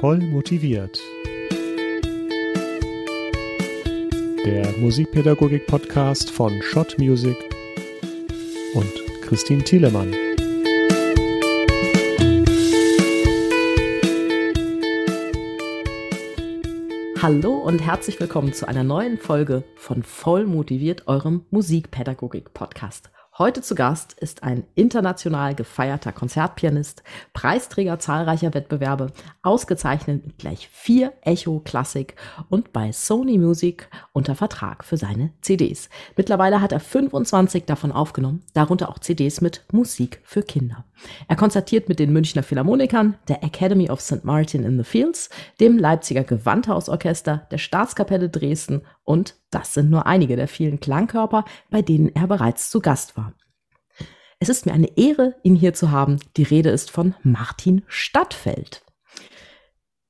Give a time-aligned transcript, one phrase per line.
[0.00, 1.00] Voll motiviert.
[4.46, 7.36] Der Musikpädagogik-Podcast von Schott Music
[8.74, 8.92] und
[9.22, 10.14] Christine Thielemann.
[17.20, 23.10] Hallo und herzlich willkommen zu einer neuen Folge von Voll motiviert, eurem Musikpädagogik-Podcast.
[23.38, 29.12] Heute zu Gast ist ein international gefeierter Konzertpianist, Preisträger zahlreicher Wettbewerbe,
[29.44, 32.16] ausgezeichnet mit gleich vier Echo Klassik
[32.48, 35.88] und bei Sony Music unter Vertrag für seine CDs.
[36.16, 40.84] Mittlerweile hat er 25 davon aufgenommen, darunter auch CDs mit Musik für Kinder.
[41.28, 44.24] Er konzertiert mit den Münchner Philharmonikern, der Academy of St.
[44.24, 50.36] Martin in the Fields, dem Leipziger Gewandhausorchester, der Staatskapelle Dresden und das sind nur einige
[50.36, 53.32] der vielen Klangkörper, bei denen er bereits zu Gast war.
[54.38, 56.18] Es ist mir eine Ehre, ihn hier zu haben.
[56.36, 58.84] Die Rede ist von Martin Stadtfeld.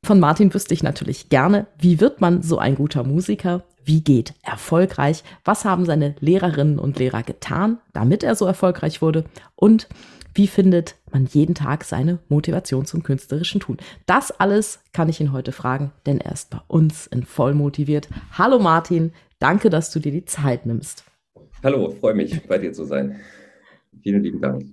[0.04, 3.62] Von Martin wüsste ich natürlich gerne, wie wird man so ein guter Musiker?
[3.84, 5.22] Wie geht erfolgreich?
[5.44, 9.24] Was haben seine Lehrerinnen und Lehrer getan, damit er so erfolgreich wurde?
[9.54, 9.86] Und
[10.38, 13.76] wie findet man jeden Tag seine Motivation zum künstlerischen Tun?
[14.06, 18.08] Das alles kann ich ihn heute fragen, denn er ist bei uns in voll motiviert.
[18.30, 21.02] Hallo Martin, danke, dass du dir die Zeit nimmst.
[21.64, 23.18] Hallo, freue mich, bei dir zu sein.
[24.00, 24.64] Vielen lieben Dank.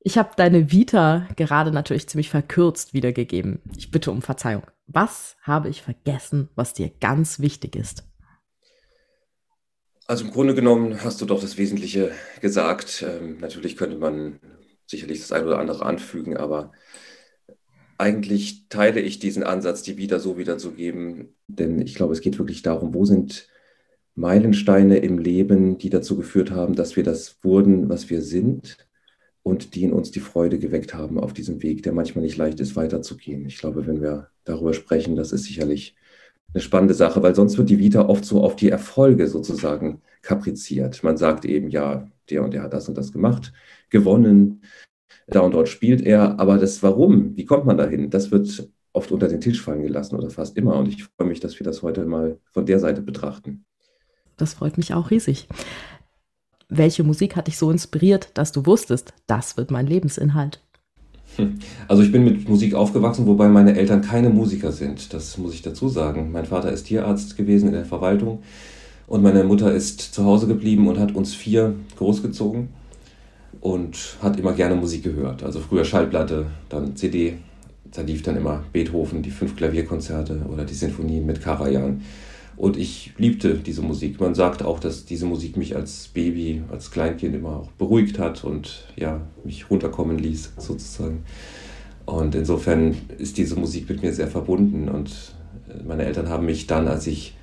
[0.00, 3.62] Ich habe deine Vita gerade natürlich ziemlich verkürzt wiedergegeben.
[3.78, 4.64] Ich bitte um Verzeihung.
[4.86, 8.04] Was habe ich vergessen, was dir ganz wichtig ist?
[10.12, 12.10] Also im Grunde genommen hast du doch das Wesentliche
[12.42, 13.02] gesagt.
[13.02, 14.40] Ähm, natürlich könnte man
[14.86, 16.72] sicherlich das eine oder andere anfügen, aber
[17.96, 22.60] eigentlich teile ich diesen Ansatz, die Vita so wiederzugeben, denn ich glaube, es geht wirklich
[22.60, 23.48] darum, wo sind
[24.14, 28.86] Meilensteine im Leben, die dazu geführt haben, dass wir das wurden, was wir sind
[29.42, 32.60] und die in uns die Freude geweckt haben auf diesem Weg, der manchmal nicht leicht
[32.60, 33.46] ist, weiterzugehen.
[33.46, 35.96] Ich glaube, wenn wir darüber sprechen, das ist sicherlich
[36.54, 41.02] eine spannende Sache, weil sonst wird die Vita oft so auf die Erfolge sozusagen kapriziert.
[41.02, 43.52] Man sagt eben, ja, der und der hat das und das gemacht,
[43.90, 44.62] gewonnen,
[45.26, 49.10] da und dort spielt er, aber das Warum, wie kommt man dahin, das wird oft
[49.10, 50.76] unter den Tisch fallen gelassen oder fast immer.
[50.76, 53.64] Und ich freue mich, dass wir das heute mal von der Seite betrachten.
[54.36, 55.48] Das freut mich auch riesig.
[56.68, 60.62] Welche Musik hat dich so inspiriert, dass du wusstest, das wird mein Lebensinhalt?
[61.36, 61.58] Hm.
[61.88, 65.12] Also ich bin mit Musik aufgewachsen, wobei meine Eltern keine Musiker sind.
[65.14, 66.30] Das muss ich dazu sagen.
[66.32, 68.40] Mein Vater ist Tierarzt gewesen in der Verwaltung
[69.06, 72.68] und meine Mutter ist zu Hause geblieben und hat uns vier großgezogen
[73.60, 75.42] und hat immer gerne Musik gehört.
[75.42, 77.34] Also früher Schallplatte, dann CD.
[77.94, 82.00] Da lief dann immer Beethoven, die fünf Klavierkonzerte oder die Sinfonien mit Karajan.
[82.56, 84.20] Und ich liebte diese Musik.
[84.20, 88.44] Man sagt auch, dass diese Musik mich als Baby, als Kleinkind immer auch beruhigt hat
[88.44, 91.24] und ja, mich runterkommen ließ, sozusagen.
[92.04, 94.88] Und insofern ist diese Musik mit mir sehr verbunden.
[94.88, 95.10] Und
[95.68, 97.34] äh, meine Eltern haben mich dann, als ich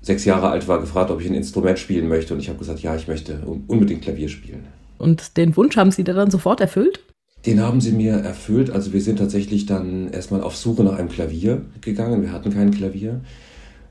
[0.00, 2.34] sechs Jahre alt war, gefragt, ob ich ein Instrument spielen möchte.
[2.34, 4.64] Und ich habe gesagt, ja, ich möchte unbedingt Klavier spielen.
[4.96, 7.00] Und den Wunsch haben Sie dann sofort erfüllt?
[7.46, 8.70] Den haben sie mir erfüllt.
[8.70, 12.22] Also wir sind tatsächlich dann erstmal auf Suche nach einem Klavier gegangen.
[12.22, 13.20] Wir hatten kein Klavier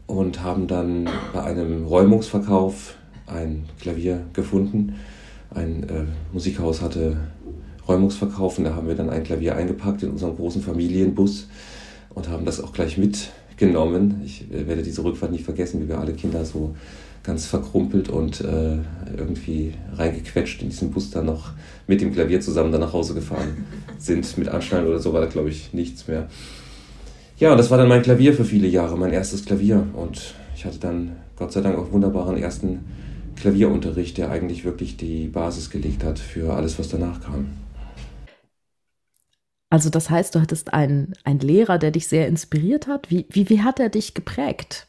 [0.08, 2.96] und haben dann bei einem Räumungsverkauf
[3.28, 4.96] ein Klavier gefunden.
[5.54, 6.04] Ein äh,
[6.34, 7.18] Musikhaus hatte
[7.88, 11.48] Räumungsverkauf und da haben wir dann ein Klavier eingepackt in unseren großen Familienbus
[12.14, 14.22] und haben das auch gleich mitgenommen.
[14.26, 16.76] Ich äh, werde diese Rückfahrt nicht vergessen, wie wir alle Kinder so
[17.24, 18.78] ganz verkrumpelt und äh,
[19.18, 21.52] irgendwie reingequetscht in diesen Bus dann noch
[21.86, 23.66] mit dem Klavier zusammen dann nach Hause gefahren
[23.98, 24.38] sind.
[24.38, 26.30] Mit Anschnallen oder so war da, glaube ich, nichts mehr.
[27.40, 29.86] Ja, das war dann mein Klavier für viele Jahre, mein erstes Klavier.
[29.94, 32.80] Und ich hatte dann Gott sei Dank auch wunderbaren ersten
[33.36, 37.50] Klavierunterricht, der eigentlich wirklich die Basis gelegt hat für alles, was danach kam.
[39.70, 43.12] Also das heißt, du hattest einen, einen Lehrer, der dich sehr inspiriert hat.
[43.12, 44.88] Wie, wie, wie hat er dich geprägt?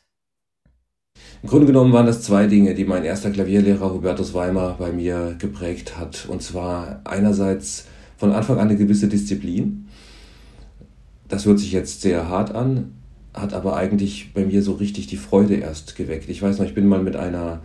[1.42, 5.36] Im Grunde genommen waren das zwei Dinge, die mein erster Klavierlehrer Hubertus Weimar bei mir
[5.38, 6.26] geprägt hat.
[6.30, 9.87] Und zwar einerseits von Anfang an eine gewisse Disziplin
[11.28, 12.92] das hört sich jetzt sehr hart an,
[13.34, 16.28] hat aber eigentlich bei mir so richtig die Freude erst geweckt.
[16.28, 17.60] Ich weiß noch, ich bin mal mit einer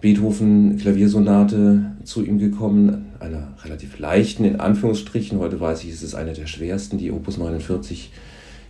[0.00, 5.38] Beethoven-Klaviersonate zu ihm gekommen, einer relativ leichten, in Anführungsstrichen.
[5.40, 8.12] Heute weiß ich, es ist eine der schwersten, die Opus 49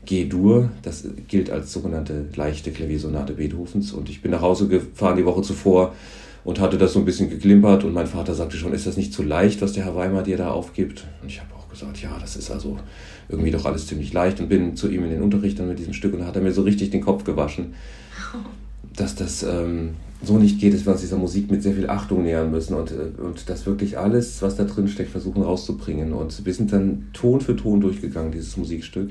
[0.06, 0.70] G-Dur.
[0.82, 3.92] Das gilt als sogenannte leichte Klaviersonate Beethovens.
[3.92, 5.94] Und ich bin nach Hause gefahren die Woche zuvor
[6.44, 7.84] und hatte das so ein bisschen geklimpert.
[7.84, 10.38] Und mein Vater sagte schon, ist das nicht zu leicht, was der Herr Weimar dir
[10.38, 11.06] da aufgibt?
[11.20, 12.78] Und ich habe auch gesagt, ja, das ist also
[13.28, 15.92] irgendwie doch alles ziemlich leicht und bin zu ihm in den Unterricht dann mit diesem
[15.92, 17.74] Stück und hat er mir so richtig den Kopf gewaschen,
[18.96, 19.90] dass das ähm,
[20.22, 22.90] so nicht geht, dass wir uns dieser Musik mit sehr viel Achtung nähern müssen und,
[22.90, 26.12] äh, und das wirklich alles, was da drin steckt, versuchen rauszubringen.
[26.12, 29.10] Und wir sind dann Ton für Ton durchgegangen, dieses Musikstück.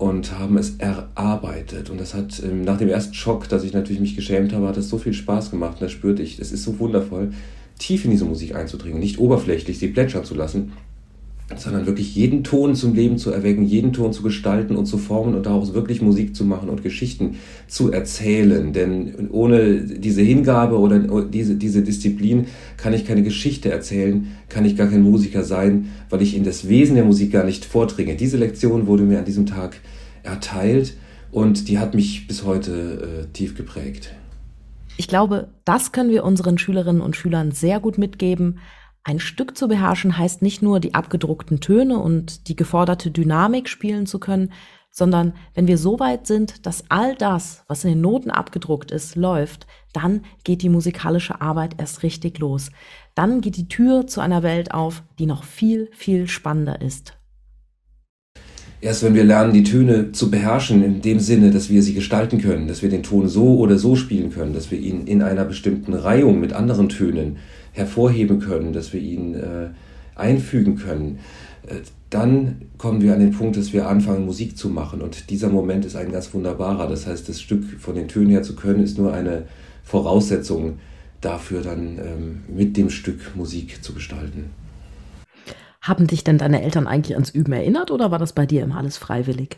[0.00, 1.90] und haben es erarbeitet.
[1.90, 4.78] Und das hat ähm, nach dem ersten Schock, dass ich natürlich mich geschämt habe, hat
[4.78, 5.74] es so viel Spaß gemacht.
[5.74, 7.32] Und da spürte ich, es ist so wundervoll,
[7.78, 10.72] tief in diese Musik einzudringen, nicht oberflächlich sie plätschern zu lassen,
[11.56, 15.34] sondern wirklich jeden Ton zum Leben zu erwecken, jeden Ton zu gestalten und zu formen
[15.34, 17.36] und daraus wirklich Musik zu machen und Geschichten
[17.66, 18.72] zu erzählen.
[18.72, 24.76] Denn ohne diese Hingabe oder diese, diese Disziplin kann ich keine Geschichte erzählen, kann ich
[24.76, 28.14] gar kein Musiker sein, weil ich in das Wesen der Musik gar nicht vordringe.
[28.14, 29.76] Diese Lektion wurde mir an diesem Tag
[30.22, 30.94] erteilt
[31.32, 34.14] und die hat mich bis heute äh, tief geprägt.
[34.96, 38.58] Ich glaube, das können wir unseren Schülerinnen und Schülern sehr gut mitgeben
[39.02, 44.06] ein Stück zu beherrschen heißt nicht nur die abgedruckten Töne und die geforderte Dynamik spielen
[44.06, 44.52] zu können,
[44.90, 49.16] sondern wenn wir so weit sind, dass all das, was in den Noten abgedruckt ist,
[49.16, 52.70] läuft, dann geht die musikalische Arbeit erst richtig los.
[53.14, 57.14] Dann geht die Tür zu einer Welt auf, die noch viel, viel spannender ist.
[58.82, 62.40] Erst wenn wir lernen, die Töne zu beherrschen, in dem Sinne, dass wir sie gestalten
[62.40, 65.44] können, dass wir den Ton so oder so spielen können, dass wir ihn in einer
[65.44, 67.36] bestimmten Reihung mit anderen Tönen
[67.72, 69.70] hervorheben können, dass wir ihn äh,
[70.14, 71.18] einfügen können,
[71.66, 71.76] äh,
[72.10, 75.00] dann kommen wir an den Punkt, dass wir anfangen, Musik zu machen.
[75.00, 76.88] Und dieser Moment ist ein ganz wunderbarer.
[76.88, 79.44] Das heißt, das Stück von den Tönen her zu können, ist nur eine
[79.84, 80.80] Voraussetzung
[81.20, 84.50] dafür, dann ähm, mit dem Stück Musik zu gestalten.
[85.80, 88.76] Haben dich denn deine Eltern eigentlich ans Üben erinnert oder war das bei dir immer
[88.76, 89.56] alles freiwillig?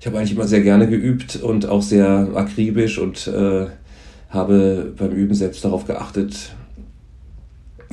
[0.00, 3.66] Ich habe eigentlich immer sehr gerne geübt und auch sehr akribisch und äh,
[4.28, 6.54] habe beim Üben selbst darauf geachtet,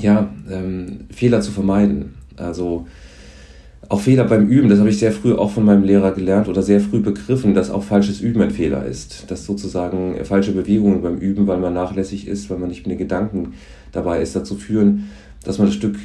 [0.02, 2.14] ja, ähm, Fehler zu vermeiden.
[2.38, 2.88] Also
[3.90, 6.62] auch Fehler beim Üben, das habe ich sehr früh auch von meinem Lehrer gelernt oder
[6.62, 9.30] sehr früh begriffen, dass auch falsches Üben ein Fehler ist.
[9.30, 13.00] Dass sozusagen falsche Bewegungen beim Üben, weil man nachlässig ist, weil man nicht mit den
[13.00, 13.54] Gedanken
[13.92, 15.10] dabei ist, dazu führen,
[15.44, 15.98] dass man das Stück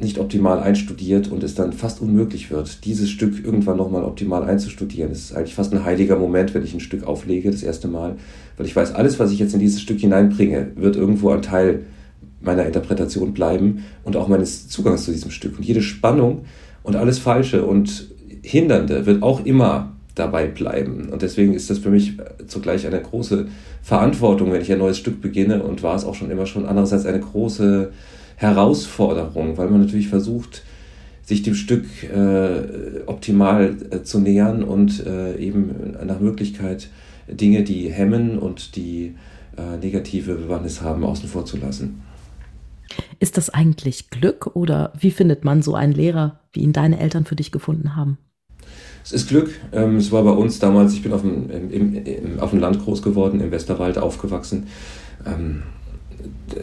[0.00, 5.12] nicht optimal einstudiert und es dann fast unmöglich wird, dieses Stück irgendwann nochmal optimal einzustudieren.
[5.12, 8.16] Es ist eigentlich fast ein heiliger Moment, wenn ich ein Stück auflege, das erste Mal,
[8.56, 11.84] weil ich weiß, alles, was ich jetzt in dieses Stück hineinbringe, wird irgendwo ein Teil
[12.40, 15.58] meiner Interpretation bleiben und auch meines Zugangs zu diesem Stück.
[15.58, 16.44] Und jede Spannung
[16.82, 18.08] und alles Falsche und
[18.42, 21.08] Hindernde wird auch immer dabei bleiben.
[21.10, 22.16] Und deswegen ist das für mich
[22.46, 23.48] zugleich eine große
[23.82, 27.06] Verantwortung, wenn ich ein neues Stück beginne und war es auch schon immer schon andererseits
[27.06, 27.92] eine große
[28.36, 30.62] Herausforderung, weil man natürlich versucht,
[31.22, 36.88] sich dem Stück äh, optimal äh, zu nähern und äh, eben nach Möglichkeit
[37.28, 39.14] Dinge, die hemmen und die
[39.56, 42.02] äh, negative Bewandtnis haben, außen vor zu lassen.
[43.18, 47.24] Ist das eigentlich Glück oder wie findet man so einen Lehrer, wie ihn deine Eltern
[47.24, 48.18] für dich gefunden haben?
[49.04, 49.50] Es ist Glück.
[49.72, 52.82] Ähm, es war bei uns damals, ich bin auf dem, im, im, auf dem Land
[52.84, 54.66] groß geworden, im Westerwald aufgewachsen.
[55.26, 55.62] Ähm,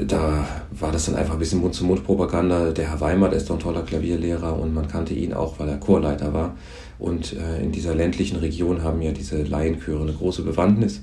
[0.05, 2.71] da war das dann einfach ein bisschen Mund-zu-Mund-Propaganda.
[2.71, 5.69] Der Herr Weimar, der ist doch ein toller Klavierlehrer und man kannte ihn auch, weil
[5.69, 6.55] er Chorleiter war.
[6.99, 11.01] Und äh, in dieser ländlichen Region haben ja diese Laienchöre eine große Bewandtnis.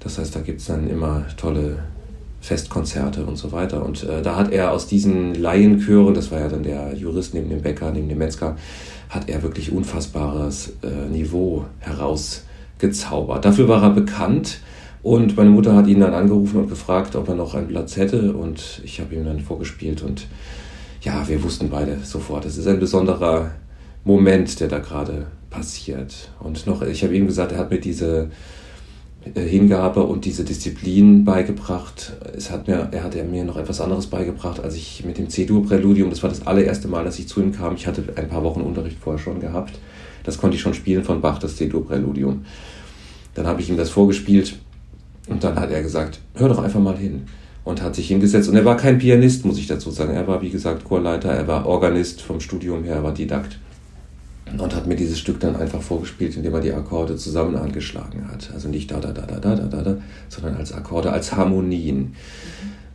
[0.00, 1.78] Das heißt, da gibt es dann immer tolle
[2.44, 3.82] Festkonzerte und so weiter.
[3.82, 7.48] Und äh, da hat er aus diesen Laienchören, das war ja dann der Jurist neben
[7.48, 8.56] dem Bäcker, neben dem Metzger,
[9.08, 13.46] hat er wirklich unfassbares äh, Niveau herausgezaubert.
[13.46, 14.58] Dafür war er bekannt
[15.02, 18.34] und meine Mutter hat ihn dann angerufen und gefragt, ob er noch einen Platz hätte
[18.34, 20.26] und ich habe ihm dann vorgespielt und
[21.00, 23.52] ja, wir wussten beide sofort, es ist ein besonderer
[24.04, 26.28] Moment, der da gerade passiert.
[26.40, 28.28] Und noch, ich habe ihm gesagt, er hat mir diese
[29.32, 32.12] Hingabe und diese Disziplin beigebracht.
[32.36, 36.10] Es hat mir, er hat mir noch etwas anderes beigebracht, als ich mit dem C-Dur-Präludium,
[36.10, 37.74] das war das allererste Mal, dass ich zu ihm kam.
[37.74, 39.78] Ich hatte ein paar Wochen Unterricht vorher schon gehabt.
[40.24, 42.44] Das konnte ich schon spielen von Bach, das C-Dur-Präludium.
[43.34, 44.56] Dann habe ich ihm das vorgespielt
[45.28, 47.22] und dann hat er gesagt, hör doch einfach mal hin.
[47.64, 48.50] Und hat sich hingesetzt.
[48.50, 50.12] Und er war kein Pianist, muss ich dazu sagen.
[50.12, 53.58] Er war, wie gesagt, Chorleiter, er war Organist vom Studium her, er war Didakt
[54.52, 58.50] und hat mir dieses Stück dann einfach vorgespielt, indem er die Akkorde zusammen angeschlagen hat.
[58.52, 59.96] Also nicht da, da, da, da, da, da, da,
[60.28, 62.14] sondern als Akkorde, als Harmonien.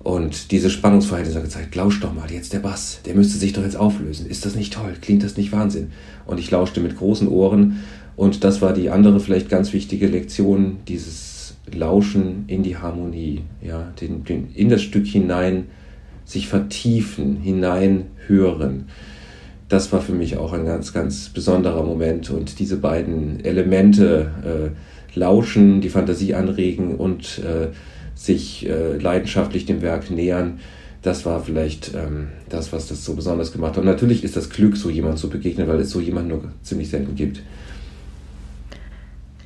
[0.01, 3.75] Und diese Spannungsverhältnisse gezeigt, lausch doch mal, jetzt der Bass, der müsste sich doch jetzt
[3.75, 4.27] auflösen.
[4.27, 4.94] Ist das nicht toll?
[5.01, 5.91] Klingt das nicht Wahnsinn?
[6.25, 7.79] Und ich lauschte mit großen Ohren.
[8.15, 13.91] Und das war die andere vielleicht ganz wichtige Lektion, dieses Lauschen in die Harmonie, ja,
[14.00, 15.65] den, den, in das Stück hinein
[16.25, 18.86] sich vertiefen, hinein hören
[19.69, 22.29] das war für mich auch ein ganz, ganz besonderer Moment.
[22.31, 27.69] Und diese beiden Elemente, äh, lauschen, die Fantasie anregen und äh,
[28.15, 30.59] sich äh, leidenschaftlich dem Werk nähern,
[31.01, 33.79] das war vielleicht ähm, das, was das so besonders gemacht hat.
[33.79, 36.89] Und natürlich ist das Glück, so jemand zu begegnen, weil es so jemand nur ziemlich
[36.89, 37.41] selten gibt.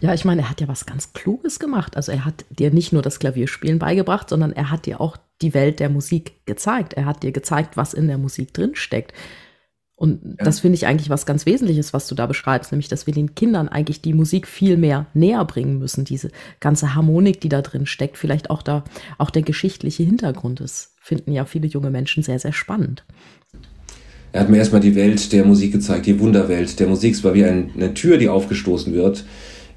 [0.01, 1.95] Ja, ich meine, er hat ja was ganz Kluges gemacht.
[1.95, 5.53] Also er hat dir nicht nur das Klavierspielen beigebracht, sondern er hat dir auch die
[5.53, 6.93] Welt der Musik gezeigt.
[6.93, 9.13] Er hat dir gezeigt, was in der Musik drinsteckt.
[10.03, 10.43] Und ja.
[10.43, 13.35] das finde ich eigentlich was ganz Wesentliches, was du da beschreibst, nämlich, dass wir den
[13.35, 16.03] Kindern eigentlich die Musik viel mehr näher bringen müssen.
[16.03, 16.29] Diese
[16.59, 18.83] ganze Harmonik, die da drin steckt, vielleicht auch da,
[19.17, 23.05] auch der geschichtliche Hintergrund ist, finden ja viele junge Menschen sehr, sehr spannend.
[24.33, 27.13] Er hat mir erstmal die Welt der Musik gezeigt, die Wunderwelt der Musik.
[27.13, 29.23] Es war wie eine Tür, die aufgestoßen wird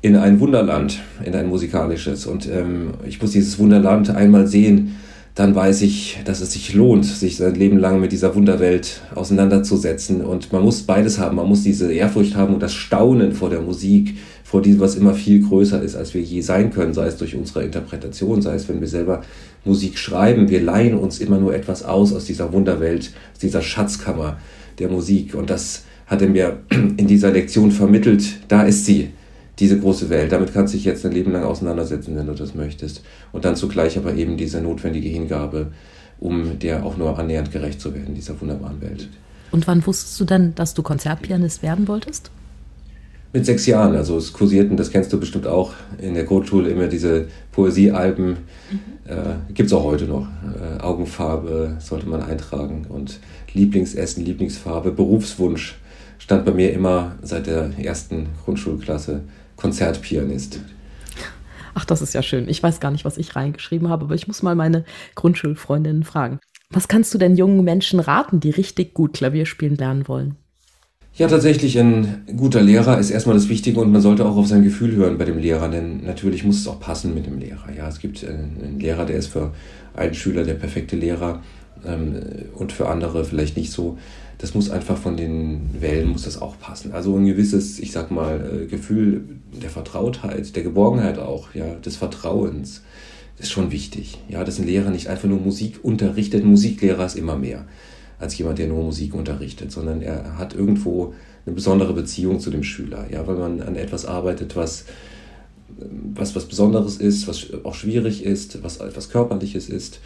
[0.02, 2.26] in ein Wunderland, in ein musikalisches.
[2.26, 4.96] Und ähm, ich muss dieses Wunderland einmal sehen,
[5.36, 10.22] dann weiß ich, dass es sich lohnt, sich sein Leben lang mit dieser Wunderwelt auseinanderzusetzen.
[10.22, 11.36] Und man muss beides haben.
[11.36, 15.12] Man muss diese Ehrfurcht haben und das Staunen vor der Musik, vor dem, was immer
[15.12, 18.66] viel größer ist, als wir je sein können, sei es durch unsere Interpretation, sei es,
[18.70, 19.20] wenn wir selber
[19.66, 20.48] Musik schreiben.
[20.48, 24.38] Wir leihen uns immer nur etwas aus aus dieser Wunderwelt, aus dieser Schatzkammer
[24.78, 25.34] der Musik.
[25.34, 28.24] Und das hat er mir in dieser Lektion vermittelt.
[28.48, 29.10] Da ist sie
[29.58, 30.32] diese große Welt.
[30.32, 33.02] Damit kannst du dich jetzt ein Leben lang auseinandersetzen, wenn du das möchtest.
[33.32, 35.68] Und dann zugleich aber eben diese notwendige Hingabe,
[36.18, 39.08] um der auch nur annähernd gerecht zu werden, dieser wunderbaren Welt.
[39.52, 42.30] Und wann wusstest du denn, dass du Konzertpianist werden wolltest?
[43.32, 43.94] Mit sechs Jahren.
[43.96, 48.28] Also es kursierten, das kennst du bestimmt auch, in der Grundschule immer diese Poesiealben.
[48.70, 48.80] Mhm.
[49.06, 50.26] Äh, Gibt es auch heute noch.
[50.26, 53.20] Äh, Augenfarbe sollte man eintragen und
[53.52, 55.76] Lieblingsessen, Lieblingsfarbe, Berufswunsch
[56.18, 59.22] stand bei mir immer seit der ersten Grundschulklasse
[59.56, 60.60] Konzertpianist.
[61.74, 62.48] Ach, das ist ja schön.
[62.48, 64.84] Ich weiß gar nicht, was ich reingeschrieben habe, aber ich muss mal meine
[65.14, 66.38] Grundschulfreundinnen fragen.
[66.70, 70.36] Was kannst du denn jungen Menschen raten, die richtig gut Klavier spielen lernen wollen?
[71.14, 74.62] Ja, tatsächlich ein guter Lehrer ist erstmal das Wichtige und man sollte auch auf sein
[74.62, 77.72] Gefühl hören bei dem Lehrer, denn natürlich muss es auch passen mit dem Lehrer.
[77.74, 79.54] Ja, es gibt einen Lehrer, der ist für
[79.94, 81.42] einen Schüler der perfekte Lehrer
[81.86, 82.20] ähm,
[82.54, 83.98] und für andere vielleicht nicht so
[84.38, 86.92] das muss einfach von den Wellen muss das auch passen.
[86.92, 89.24] Also ein gewisses, ich sag mal, äh, Gefühl
[89.62, 92.82] der Vertrautheit, der Geborgenheit auch, ja, des Vertrauens
[93.38, 94.18] ist schon wichtig.
[94.28, 96.44] Ja, dass ein Lehrer nicht einfach nur Musik unterrichtet.
[96.44, 97.64] Musiklehrer ist immer mehr
[98.18, 101.14] als jemand, der nur Musik unterrichtet, sondern er hat irgendwo
[101.44, 103.06] eine besondere Beziehung zu dem Schüler.
[103.10, 104.84] Ja, weil man an etwas arbeitet, was
[106.14, 110.00] was was Besonderes ist, was auch schwierig ist, was etwas Körperliches ist.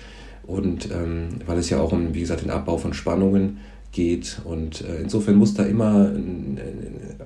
[0.50, 3.58] Und ähm, weil es ja auch um, wie gesagt, den Abbau von Spannungen
[3.92, 4.40] geht.
[4.44, 6.58] Und äh, insofern muss da immer ein,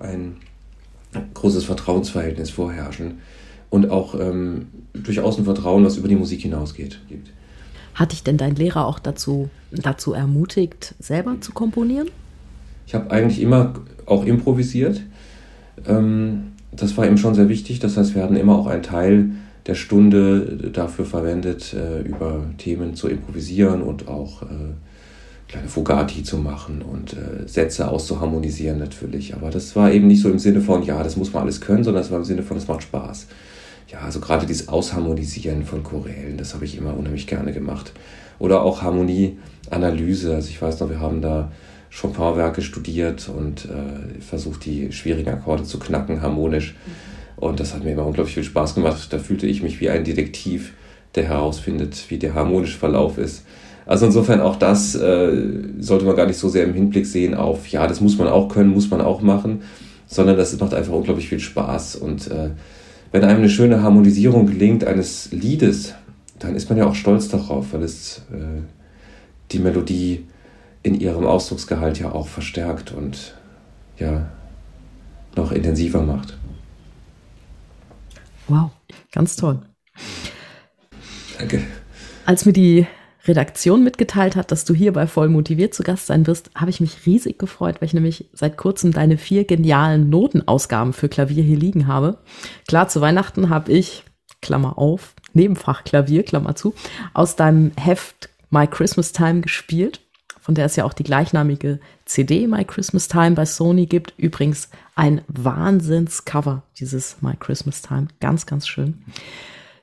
[0.00, 0.36] ein,
[1.32, 3.18] großes Vertrauensverhältnis vorherrschen
[3.70, 6.98] und auch ähm, durchaus ein Vertrauen, was über die Musik hinausgeht.
[7.08, 7.30] Gibt.
[7.94, 12.10] Hat dich denn dein Lehrer auch dazu, dazu ermutigt, selber zu komponieren?
[12.86, 13.74] Ich habe eigentlich immer
[14.06, 15.00] auch improvisiert.
[15.86, 17.78] Ähm, das war ihm schon sehr wichtig.
[17.78, 19.30] Das heißt, wir hatten immer auch einen Teil
[19.66, 24.46] der Stunde dafür verwendet, äh, über Themen zu improvisieren und auch äh,
[25.48, 29.34] kleine Fugati zu machen und äh, Sätze auszuharmonisieren natürlich.
[29.34, 31.84] Aber das war eben nicht so im Sinne von, ja, das muss man alles können,
[31.84, 33.26] sondern es war im Sinne von, es macht Spaß.
[33.88, 37.92] Ja, also gerade dieses Ausharmonisieren von Chorälen, das habe ich immer unheimlich gerne gemacht.
[38.38, 40.34] Oder auch Harmonieanalyse.
[40.34, 41.52] Also ich weiß noch, wir haben da
[41.90, 46.74] Chopin-Werke studiert und äh, versucht, die schwierigen Akkorde zu knacken, harmonisch.
[47.36, 49.12] Und das hat mir immer unglaublich viel Spaß gemacht.
[49.12, 50.72] Da fühlte ich mich wie ein Detektiv,
[51.14, 53.44] der herausfindet, wie der harmonische Verlauf ist.
[53.86, 57.68] Also insofern auch das äh, sollte man gar nicht so sehr im Hinblick sehen auf,
[57.68, 59.60] ja, das muss man auch können, muss man auch machen,
[60.06, 61.96] sondern das macht einfach unglaublich viel Spaß.
[61.96, 62.50] Und äh,
[63.12, 65.94] wenn einem eine schöne Harmonisierung gelingt eines Liedes,
[66.38, 68.62] dann ist man ja auch stolz darauf, weil es äh,
[69.52, 70.24] die Melodie
[70.82, 73.34] in ihrem Ausdrucksgehalt ja auch verstärkt und
[73.98, 74.26] ja
[75.36, 76.38] noch intensiver macht.
[78.48, 78.70] Wow,
[79.12, 79.62] ganz toll.
[81.38, 81.62] Danke.
[82.26, 82.86] Als mir die
[83.26, 86.80] Redaktion mitgeteilt hat, dass du hier bei Voll motiviert zu Gast sein wirst, habe ich
[86.80, 91.56] mich riesig gefreut, weil ich nämlich seit kurzem deine vier genialen Notenausgaben für Klavier hier
[91.56, 92.18] liegen habe.
[92.68, 94.04] Klar, zu Weihnachten habe ich,
[94.42, 96.74] Klammer auf, Nebenfach Klavier, Klammer zu,
[97.14, 100.00] aus deinem Heft My Christmas Time gespielt,
[100.44, 104.12] von der es ja auch die gleichnamige CD My Christmas Time bei Sony gibt.
[104.18, 108.08] Übrigens ein Wahnsinnscover, dieses My Christmas Time.
[108.20, 109.02] Ganz, ganz schön.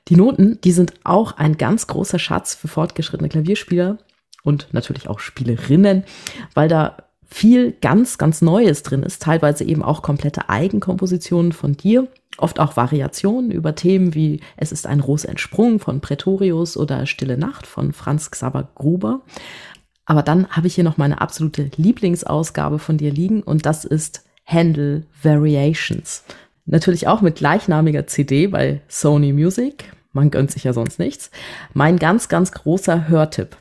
[0.06, 3.98] Die Noten, die sind auch ein ganz großer Schatz für fortgeschrittene Klavierspieler
[4.44, 6.04] und natürlich auch Spielerinnen,
[6.54, 12.06] weil da viel ganz, ganz Neues drin ist, teilweise eben auch komplette Eigenkompositionen von dir,
[12.36, 17.36] oft auch Variationen über Themen wie Es ist ein Rose entsprungen von Pretorius oder Stille
[17.36, 19.22] Nacht von Franz Xaver Gruber.
[20.04, 24.24] Aber dann habe ich hier noch meine absolute Lieblingsausgabe von dir liegen und das ist
[24.44, 26.24] Handel Variations.
[26.64, 29.92] Natürlich auch mit gleichnamiger CD bei Sony Music.
[30.12, 31.30] Man gönnt sich ja sonst nichts.
[31.72, 33.56] Mein ganz, ganz großer Hörtipp.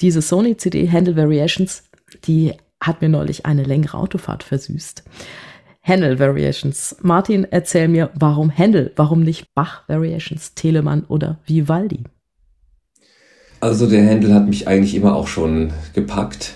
[0.00, 1.84] Diese Sony CD Handle Variations,
[2.24, 5.04] die hat mir neulich eine längere Autofahrt versüßt.
[5.82, 6.96] Handel Variations.
[7.02, 8.92] Martin, erzähl mir, warum Handel?
[8.96, 12.04] Warum nicht Bach Variations, Telemann oder Vivaldi?
[13.62, 16.54] Also der Handel hat mich eigentlich immer auch schon gepackt.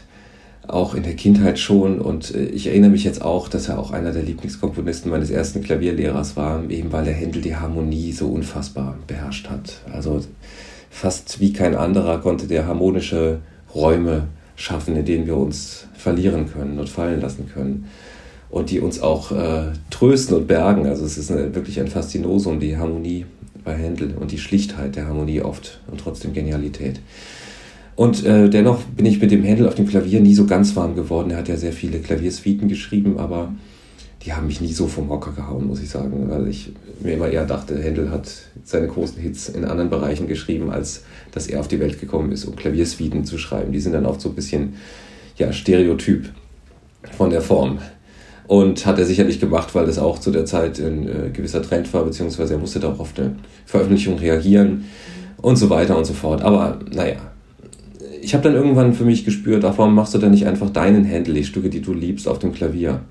[0.66, 2.00] auch in der Kindheit schon.
[2.00, 5.62] Und äh, ich erinnere mich jetzt auch, dass er auch einer der Lieblingskomponisten meines ersten
[5.62, 9.82] Klavierlehrers war, eben weil der Händel die Harmonie so unfassbar beherrscht hat.
[9.92, 10.20] Also
[10.90, 13.38] fast wie kein anderer konnte der harmonische
[13.72, 14.24] Räume
[14.56, 17.86] schaffen, in denen wir uns verlieren können und fallen lassen können.
[18.50, 20.86] Und die uns auch äh, trösten und bergen.
[20.86, 23.26] Also es ist eine, wirklich ein Faszinosum, die Harmonie
[23.66, 27.00] bei Händel und die Schlichtheit der Harmonie oft und trotzdem Genialität.
[27.96, 30.94] Und äh, dennoch bin ich mit dem Händel auf dem Klavier nie so ganz warm
[30.94, 31.30] geworden.
[31.30, 33.52] Er hat ja sehr viele Klaviersuiten geschrieben, aber
[34.24, 37.28] die haben mich nie so vom Hocker gehauen, muss ich sagen, weil ich mir immer
[37.28, 38.30] eher dachte, Händel hat
[38.64, 42.44] seine großen Hits in anderen Bereichen geschrieben, als dass er auf die Welt gekommen ist,
[42.44, 43.72] um Klaviersuiten zu schreiben.
[43.72, 44.74] Die sind dann oft so ein bisschen
[45.36, 46.30] ja, Stereotyp
[47.16, 47.78] von der Form.
[48.46, 51.92] Und hat er sicherlich gemacht, weil das auch zu der Zeit ein äh, gewisser Trend
[51.92, 53.34] war, beziehungsweise er musste da auch auf eine
[53.64, 54.84] Veröffentlichung reagieren
[55.38, 56.42] und so weiter und so fort.
[56.42, 57.16] Aber naja,
[58.26, 61.08] ich habe dann irgendwann für mich gespürt, ach, warum machst du denn nicht einfach deinen
[61.08, 63.02] Handle, die Stücke, die du liebst, auf dem Klavier?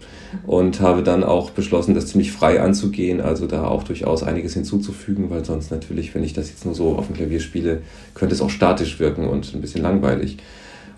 [0.46, 5.30] Und habe dann auch beschlossen, das ziemlich frei anzugehen, also da auch durchaus einiges hinzuzufügen,
[5.30, 7.82] weil sonst natürlich, wenn ich das jetzt nur so auf dem Klavier spiele,
[8.13, 10.38] könnte es auch statisch wirken und ein bisschen langweilig.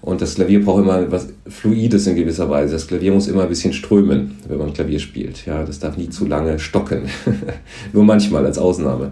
[0.02, 2.74] Und das Klavier braucht immer was Fluides in gewisser Weise.
[2.74, 5.46] Das Klavier muss immer ein bisschen strömen, wenn man Klavier spielt.
[5.46, 7.04] Ja, das darf nie zu lange stocken.
[7.94, 9.12] nur manchmal als Ausnahme.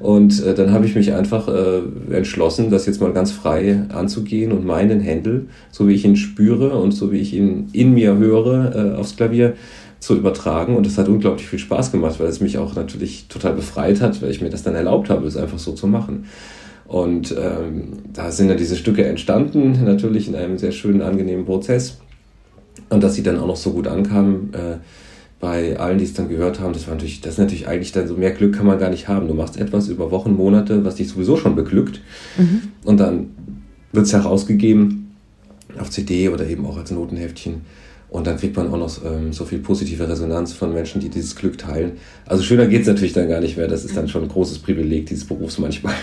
[0.00, 4.50] Und äh, dann habe ich mich einfach äh, entschlossen, das jetzt mal ganz frei anzugehen
[4.50, 8.16] und meinen Händel, so wie ich ihn spüre und so wie ich ihn in mir
[8.16, 9.54] höre, äh, aufs Klavier
[10.00, 10.74] zu übertragen.
[10.74, 14.22] Und das hat unglaublich viel Spaß gemacht, weil es mich auch natürlich total befreit hat,
[14.22, 16.24] weil ich mir das dann erlaubt habe, es einfach so zu machen.
[16.90, 21.98] Und ähm, da sind dann diese Stücke entstanden, natürlich in einem sehr schönen, angenehmen Prozess.
[22.88, 24.78] Und dass sie dann auch noch so gut ankamen, äh,
[25.38, 28.08] bei allen, die es dann gehört haben, das war natürlich, das ist natürlich eigentlich dann
[28.08, 29.28] so mehr Glück kann man gar nicht haben.
[29.28, 32.00] Du machst etwas über Wochen, Monate, was dich sowieso schon beglückt.
[32.36, 32.62] Mhm.
[32.82, 33.30] Und dann
[33.92, 35.14] wird es herausgegeben
[35.78, 37.60] auf CD oder eben auch als Notenheftchen.
[38.08, 41.36] Und dann kriegt man auch noch ähm, so viel positive Resonanz von Menschen, die dieses
[41.36, 41.92] Glück teilen.
[42.26, 43.68] Also schöner geht es natürlich dann gar nicht mehr.
[43.68, 45.94] Das ist dann schon ein großes Privileg dieses Berufs manchmal.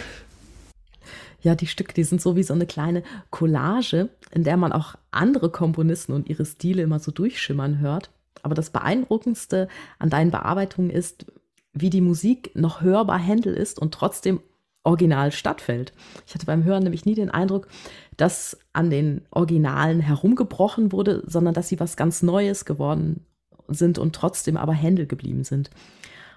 [1.47, 4.95] Ja, die Stücke, die sind so wie so eine kleine Collage, in der man auch
[5.11, 8.09] andere Komponisten und ihre Stile immer so durchschimmern hört.
[8.43, 11.25] Aber das Beeindruckendste an deinen Bearbeitungen ist,
[11.71, 14.41] wie die Musik noch hörbar Händel ist und trotzdem
[14.83, 15.93] original stattfällt.
[16.25, 17.69] Ich hatte beim Hören nämlich nie den Eindruck,
[18.17, 23.25] dass an den Originalen herumgebrochen wurde, sondern dass sie was ganz Neues geworden
[23.69, 25.69] sind und trotzdem aber Händel geblieben sind.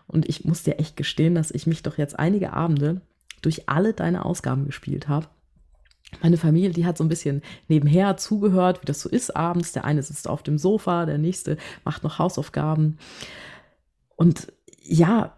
[0.07, 3.01] Und ich muss dir echt gestehen, dass ich mich doch jetzt einige Abende
[3.43, 5.27] durch alle deine Ausgaben gespielt habe
[6.23, 9.73] meine Familie, die hat so ein bisschen nebenher zugehört, wie das so ist abends.
[9.73, 12.99] Der eine sitzt auf dem Sofa, der nächste macht noch Hausaufgaben.
[14.17, 15.35] Und ja,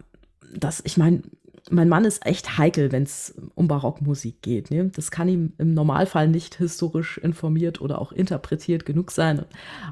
[0.54, 1.22] das, ich meine,
[1.70, 4.70] mein Mann ist echt heikel, wenn es um Barockmusik geht.
[4.70, 4.90] Ne?
[4.94, 9.44] Das kann ihm im Normalfall nicht historisch informiert oder auch interpretiert genug sein.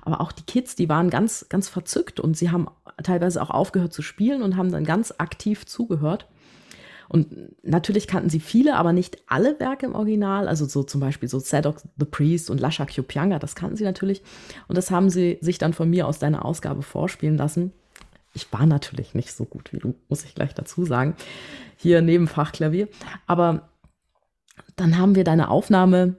[0.02, 2.66] Aber auch die Kids, die waren ganz, ganz verzückt und sie haben
[3.02, 6.26] teilweise auch aufgehört zu spielen und haben dann ganz aktiv zugehört.
[7.10, 7.28] Und
[7.64, 10.46] natürlich kannten sie viele, aber nicht alle Werke im Original.
[10.46, 14.22] Also so zum Beispiel so Sadok the Priest und Lasha Kyopyanga, das kannten sie natürlich.
[14.68, 17.72] Und das haben sie sich dann von mir aus deiner Ausgabe vorspielen lassen.
[18.32, 21.16] Ich war natürlich nicht so gut wie du, muss ich gleich dazu sagen.
[21.76, 22.86] Hier neben Fachklavier.
[23.26, 23.70] Aber
[24.76, 26.14] dann haben wir deine Aufnahme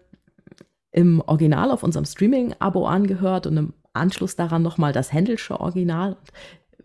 [0.91, 6.17] im Original auf unserem Streaming-Abo angehört und im Anschluss daran nochmal das Händelsche Original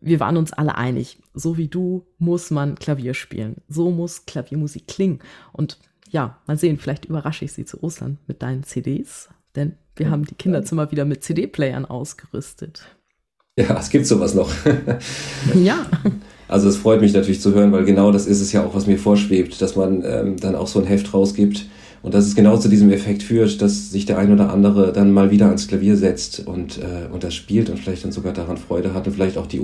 [0.07, 3.57] wir waren uns alle einig, so wie du muss man Klavier spielen.
[3.69, 5.19] So muss Klaviermusik klingen.
[5.53, 5.79] Und
[6.11, 10.25] ja, mal sehen, vielleicht überrasche ich sie zu Ostern mit deinen CDs, denn wir haben
[10.25, 12.87] die Kinderzimmer wieder mit CD-Playern ausgerüstet.
[13.59, 14.53] Ja, es gibt sowas noch.
[15.55, 15.87] ja.
[16.47, 18.87] Also es freut mich natürlich zu hören, weil genau das ist es ja auch, was
[18.87, 21.67] mir vorschwebt, dass man ähm, dann auch so ein Heft rausgibt
[22.07, 25.11] und dass es genau zu diesem Effekt führt, dass sich der ein oder andere dann
[25.11, 28.59] mal wieder ans Klavier setzt und, äh, und das spielt und vielleicht dann sogar daran
[28.59, 29.59] Freude hat und vielleicht auch die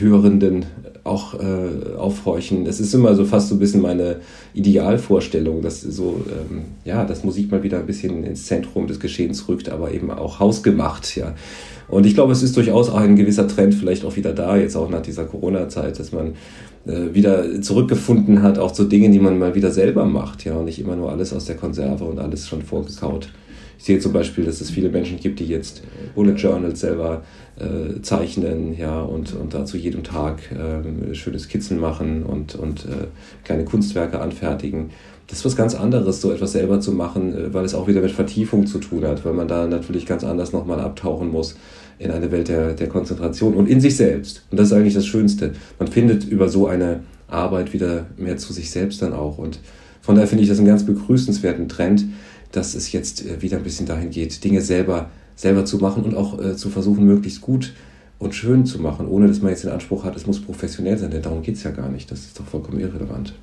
[0.00, 0.66] Umhörenden
[1.04, 2.66] auch äh, aufhorchen.
[2.66, 4.16] Es ist immer so fast so ein bisschen meine
[4.54, 9.48] Idealvorstellung, dass so, ähm, ja, dass Musik mal wieder ein bisschen ins Zentrum des Geschehens
[9.48, 11.34] rückt, aber eben auch hausgemacht, ja.
[11.88, 14.76] Und ich glaube, es ist durchaus auch ein gewisser Trend vielleicht auch wieder da, jetzt
[14.76, 16.34] auch nach dieser Corona-Zeit, dass man
[16.86, 20.66] äh, wieder zurückgefunden hat, auch zu Dingen, die man mal wieder selber macht, ja, und
[20.66, 23.30] nicht immer nur alles aus der Konserve und alles schon vorgekaut.
[23.78, 25.82] Ich sehe zum Beispiel, dass es viele Menschen gibt, die jetzt
[26.16, 27.22] Bullet Journals selber
[27.58, 32.84] äh, zeichnen, ja, und, und da zu jedem Tag äh, schöne Skizzen machen und, und
[32.84, 33.06] äh,
[33.44, 34.90] kleine Kunstwerke anfertigen.
[35.28, 38.00] Das ist was ganz anderes, so etwas selber zu machen, äh, weil es auch wieder
[38.00, 41.54] mit Vertiefung zu tun hat, weil man da natürlich ganz anders nochmal abtauchen muss
[42.00, 44.42] in eine Welt der, der Konzentration und in sich selbst.
[44.50, 45.52] Und das ist eigentlich das Schönste.
[45.78, 49.38] Man findet über so eine Arbeit wieder mehr zu sich selbst dann auch.
[49.38, 49.60] Und
[50.00, 52.06] von daher finde ich das einen ganz begrüßenswerten Trend,
[52.52, 56.16] dass es jetzt äh, wieder ein bisschen dahin geht, Dinge selber selber zu machen und
[56.16, 57.72] auch äh, zu versuchen, möglichst gut
[58.18, 61.12] und schön zu machen, ohne dass man jetzt den Anspruch hat, es muss professionell sein,
[61.12, 62.10] denn darum geht es ja gar nicht.
[62.10, 63.34] Das ist doch vollkommen irrelevant.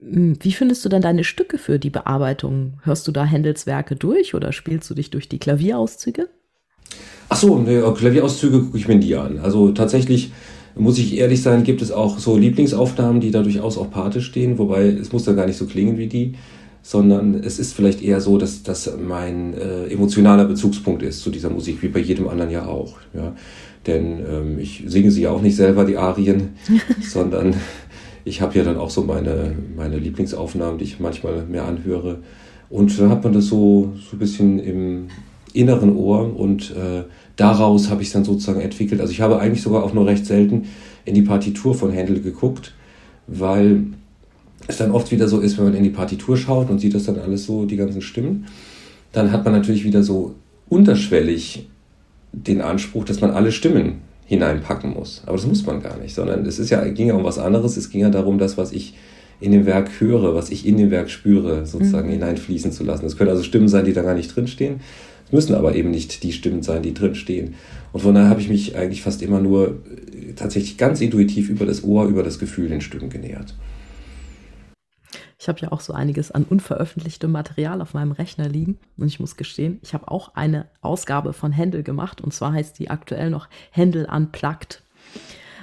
[0.00, 2.80] Hm, wie findest du denn deine Stücke für die Bearbeitung?
[2.82, 6.28] Hörst du da Händels Werke durch oder spielst du dich durch die Klavierauszüge?
[7.28, 9.38] Ach so, ne, Klavierauszüge gucke ich mir nie an.
[9.38, 10.32] Also tatsächlich
[10.74, 14.58] muss ich ehrlich sein, gibt es auch so Lieblingsaufnahmen, die da durchaus auch Pate stehen,
[14.58, 16.34] wobei es muss da gar nicht so klingen wie die,
[16.84, 21.48] sondern es ist vielleicht eher so, dass das mein äh, emotionaler Bezugspunkt ist zu dieser
[21.48, 22.98] Musik, wie bei jedem anderen ja auch.
[23.14, 23.34] Ja.
[23.86, 26.50] Denn ähm, ich singe sie ja auch nicht selber, die Arien,
[27.00, 27.54] sondern
[28.26, 32.18] ich habe ja dann auch so meine, meine Lieblingsaufnahmen, die ich manchmal mehr anhöre.
[32.68, 35.08] Und dann hat man das so, so ein bisschen im
[35.54, 37.04] inneren Ohr und äh,
[37.36, 39.00] daraus habe ich es dann sozusagen entwickelt.
[39.00, 40.64] Also ich habe eigentlich sogar auch nur recht selten
[41.06, 42.74] in die Partitur von Händel geguckt,
[43.26, 43.84] weil
[44.66, 47.04] es dann oft wieder so ist, wenn man in die Partitur schaut und sieht das
[47.04, 48.46] dann alles so, die ganzen Stimmen,
[49.12, 50.34] dann hat man natürlich wieder so
[50.68, 51.68] unterschwellig
[52.32, 55.22] den Anspruch, dass man alle Stimmen hineinpacken muss.
[55.26, 57.76] Aber das muss man gar nicht, sondern es ist ja, ging ja um was anderes.
[57.76, 58.94] Es ging ja darum, das, was ich
[59.40, 62.12] in dem Werk höre, was ich in dem Werk spüre, sozusagen mhm.
[62.14, 63.04] hineinfließen zu lassen.
[63.06, 64.80] Es können also Stimmen sein, die da gar nicht drinstehen.
[65.26, 67.54] Es müssen aber eben nicht die Stimmen sein, die drinstehen.
[67.92, 69.78] Und von daher habe ich mich eigentlich fast immer nur
[70.36, 73.54] tatsächlich ganz intuitiv über das Ohr, über das Gefühl den Stücken genähert.
[75.44, 78.78] Ich habe ja auch so einiges an unveröffentlichtem Material auf meinem Rechner liegen.
[78.96, 82.22] Und ich muss gestehen, ich habe auch eine Ausgabe von Händel gemacht.
[82.22, 84.82] Und zwar heißt die aktuell noch Händel Unplugged.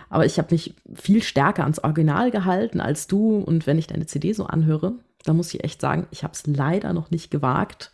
[0.08, 3.40] Aber ich habe mich viel stärker ans Original gehalten als du.
[3.40, 6.46] Und wenn ich deine CD so anhöre, da muss ich echt sagen, ich habe es
[6.46, 7.92] leider noch nicht gewagt,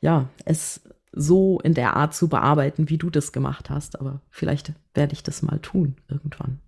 [0.00, 3.98] ja, es so in der Art zu bearbeiten, wie du das gemacht hast.
[3.98, 6.60] Aber vielleicht werde ich das mal tun irgendwann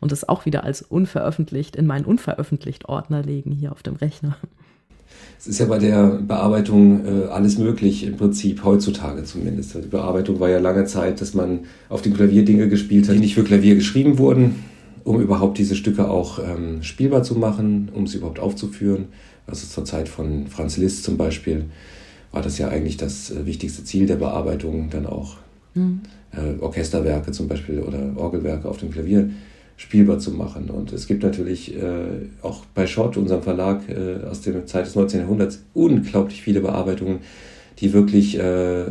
[0.00, 4.36] und es auch wieder als unveröffentlicht in meinen Unveröffentlicht-Ordner legen hier auf dem Rechner.
[5.38, 9.74] Es ist ja bei der Bearbeitung äh, alles möglich, im Prinzip heutzutage zumindest.
[9.74, 13.20] Die Bearbeitung war ja lange Zeit, dass man auf dem Klavier Dinge gespielt hat, die
[13.20, 14.56] nicht für Klavier geschrieben wurden,
[15.04, 19.06] um überhaupt diese Stücke auch ähm, spielbar zu machen, um sie überhaupt aufzuführen.
[19.46, 21.66] Also zur Zeit von Franz Liszt zum Beispiel
[22.32, 25.36] war das ja eigentlich das äh, wichtigste Ziel der Bearbeitung, dann auch
[25.74, 26.00] mhm.
[26.32, 29.30] äh, Orchesterwerke zum Beispiel oder Orgelwerke auf dem Klavier
[29.76, 30.70] spielbar zu machen.
[30.70, 34.94] Und es gibt natürlich äh, auch bei Schott, unserem Verlag äh, aus der Zeit des
[34.94, 35.20] 19.
[35.20, 37.20] Jahrhunderts, unglaublich viele Bearbeitungen,
[37.78, 38.84] die wirklich äh,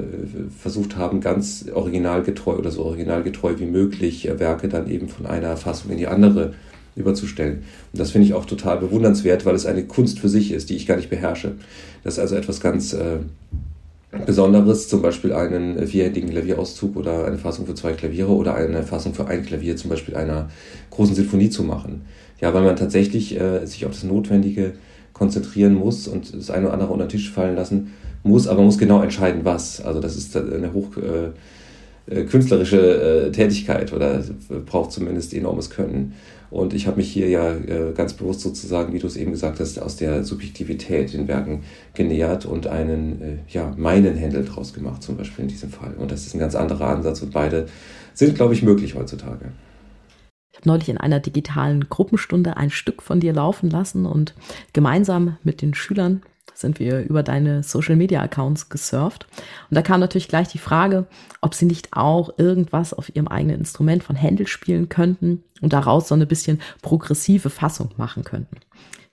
[0.60, 5.58] versucht haben, ganz originalgetreu oder so originalgetreu wie möglich äh, Werke dann eben von einer
[5.58, 6.54] Fassung in die andere
[6.96, 7.64] überzustellen.
[7.92, 10.76] Und das finde ich auch total bewundernswert, weil es eine Kunst für sich ist, die
[10.76, 11.54] ich gar nicht beherrsche.
[12.04, 13.18] Das ist also etwas ganz äh,
[14.26, 19.14] Besonderes, zum Beispiel einen vierhändigen Klavierauszug oder eine Fassung für zwei Klaviere oder eine Fassung
[19.14, 20.50] für ein Klavier, zum Beispiel einer
[20.90, 22.02] großen Sinfonie zu machen.
[22.40, 24.74] Ja, weil man tatsächlich äh, sich auf das Notwendige
[25.14, 28.78] konzentrieren muss und das eine oder andere unter den Tisch fallen lassen muss, aber muss
[28.78, 29.82] genau entscheiden, was.
[29.82, 34.22] Also das ist eine hoch äh, äh künstlerische äh, Tätigkeit oder
[34.66, 36.14] braucht zumindest enormes Können.
[36.50, 39.60] Und ich habe mich hier ja äh, ganz bewusst sozusagen, wie du es eben gesagt
[39.60, 45.04] hast, aus der Subjektivität den Werken genähert und einen, äh, ja, meinen Händel draus gemacht,
[45.04, 45.94] zum Beispiel in diesem Fall.
[45.96, 47.68] Und das ist ein ganz anderer Ansatz und beide
[48.14, 49.52] sind, glaube ich, möglich heutzutage.
[50.52, 54.34] Ich habe neulich in einer digitalen Gruppenstunde ein Stück von dir laufen lassen und
[54.72, 56.22] gemeinsam mit den Schülern
[56.56, 59.28] sind wir über deine Social Media Accounts gesurft.
[59.70, 61.06] Und da kam natürlich gleich die Frage,
[61.42, 66.08] ob sie nicht auch irgendwas auf ihrem eigenen Instrument von Händel spielen könnten und daraus
[66.08, 68.58] so eine bisschen progressive Fassung machen könnten.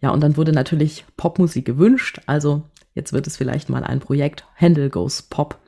[0.00, 2.20] Ja, und dann wurde natürlich Popmusik gewünscht.
[2.26, 2.62] Also
[2.94, 5.58] jetzt wird es vielleicht mal ein Projekt Händel Goes Pop.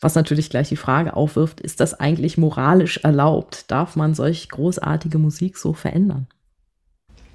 [0.00, 3.70] Was natürlich gleich die Frage aufwirft, ist das eigentlich moralisch erlaubt?
[3.70, 6.26] Darf man solch großartige Musik so verändern?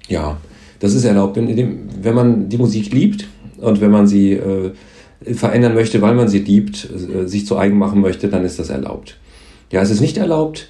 [0.08, 0.38] Ja,
[0.80, 1.36] das ist erlaubt.
[1.36, 4.72] Wenn man die Musik liebt, und wenn man sie äh,
[5.24, 8.70] verändern möchte, weil man sie liebt, äh, sich zu eigen machen möchte, dann ist das
[8.70, 9.16] erlaubt.
[9.72, 10.68] Ja, es ist nicht erlaubt,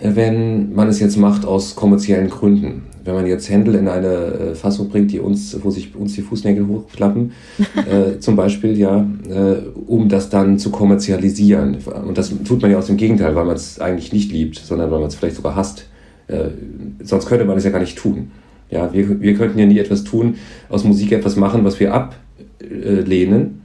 [0.00, 2.84] äh, wenn man es jetzt macht aus kommerziellen Gründen.
[3.04, 6.22] Wenn man jetzt Händel in eine äh, Fassung bringt, die uns, wo sich uns die
[6.22, 7.32] Fußnägel hochklappen,
[7.76, 11.78] äh, zum Beispiel, ja, äh, um das dann zu kommerzialisieren.
[12.06, 14.90] Und das tut man ja aus dem Gegenteil, weil man es eigentlich nicht liebt, sondern
[14.90, 15.86] weil man es vielleicht sogar hasst.
[16.26, 16.50] Äh,
[17.02, 18.30] sonst könnte man es ja gar nicht tun.
[18.70, 20.34] Ja, wir, wir könnten ja nie etwas tun,
[20.68, 22.14] aus Musik etwas machen, was wir ab
[22.60, 23.62] äh, lehnen.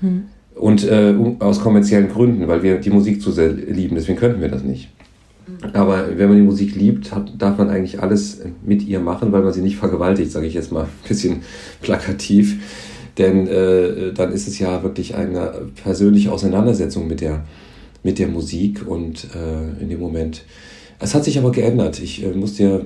[0.00, 0.24] Hm.
[0.54, 3.94] Und äh, aus kommerziellen Gründen, weil wir die Musik zu sehr lieben.
[3.94, 4.88] Deswegen könnten wir das nicht.
[5.72, 9.42] Aber wenn man die Musik liebt, hat, darf man eigentlich alles mit ihr machen, weil
[9.42, 11.42] man sie nicht vergewaltigt, sage ich jetzt mal ein bisschen
[11.82, 12.56] plakativ.
[13.18, 17.44] Denn äh, dann ist es ja wirklich eine persönliche Auseinandersetzung mit der,
[18.02, 20.44] mit der Musik und äh, in dem Moment.
[20.98, 22.00] Es hat sich aber geändert.
[22.00, 22.84] Ich äh, muss dir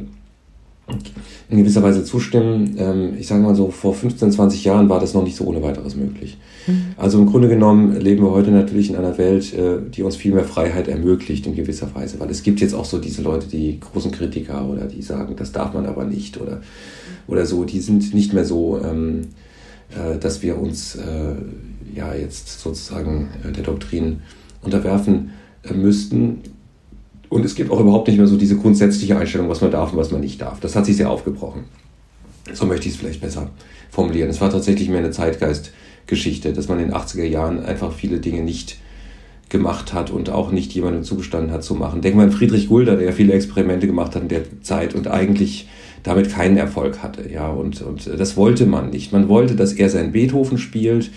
[1.48, 2.76] in gewisser Weise zustimmen.
[2.78, 5.62] Ähm, ich sage mal so, vor 15, 20 Jahren war das noch nicht so ohne
[5.62, 6.38] weiteres möglich.
[6.66, 6.94] Mhm.
[6.96, 10.32] Also im Grunde genommen leben wir heute natürlich in einer Welt, äh, die uns viel
[10.32, 13.80] mehr Freiheit ermöglicht in gewisser Weise, weil es gibt jetzt auch so diese Leute, die
[13.80, 16.62] großen Kritiker oder die sagen, das darf man aber nicht oder,
[17.26, 19.22] oder so, die sind nicht mehr so, ähm,
[19.90, 24.20] äh, dass wir uns äh, ja jetzt sozusagen der Doktrin
[24.62, 25.30] unterwerfen
[25.74, 26.42] müssten.
[27.30, 29.98] Und es gibt auch überhaupt nicht mehr so diese grundsätzliche Einstellung, was man darf und
[29.98, 30.60] was man nicht darf.
[30.60, 31.64] Das hat sich sehr aufgebrochen.
[32.52, 33.50] So möchte ich es vielleicht besser
[33.88, 34.28] formulieren.
[34.28, 38.42] Es war tatsächlich mehr eine Zeitgeistgeschichte, dass man in den 80er Jahren einfach viele Dinge
[38.42, 38.78] nicht
[39.48, 42.00] gemacht hat und auch nicht jemandem zugestanden hat zu machen.
[42.00, 45.06] Denk mal an Friedrich Gulder, der ja viele Experimente gemacht hat in der Zeit und
[45.06, 45.68] eigentlich
[46.02, 47.30] damit keinen Erfolg hatte.
[47.30, 49.12] Ja, und, und das wollte man nicht.
[49.12, 51.10] Man wollte, dass er seinen Beethoven spielt.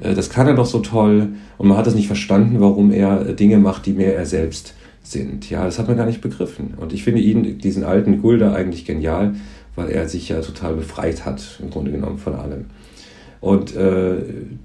[0.00, 1.34] Äh, das kann er doch so toll.
[1.58, 5.50] Und man hat es nicht verstanden, warum er Dinge macht, die mehr er selbst sind.
[5.50, 6.74] Ja, das hat man gar nicht begriffen.
[6.76, 9.34] Und ich finde ihn, diesen alten Gulder, eigentlich genial,
[9.74, 12.66] weil er sich ja total befreit hat, im Grunde genommen von allem.
[13.40, 14.14] Und äh,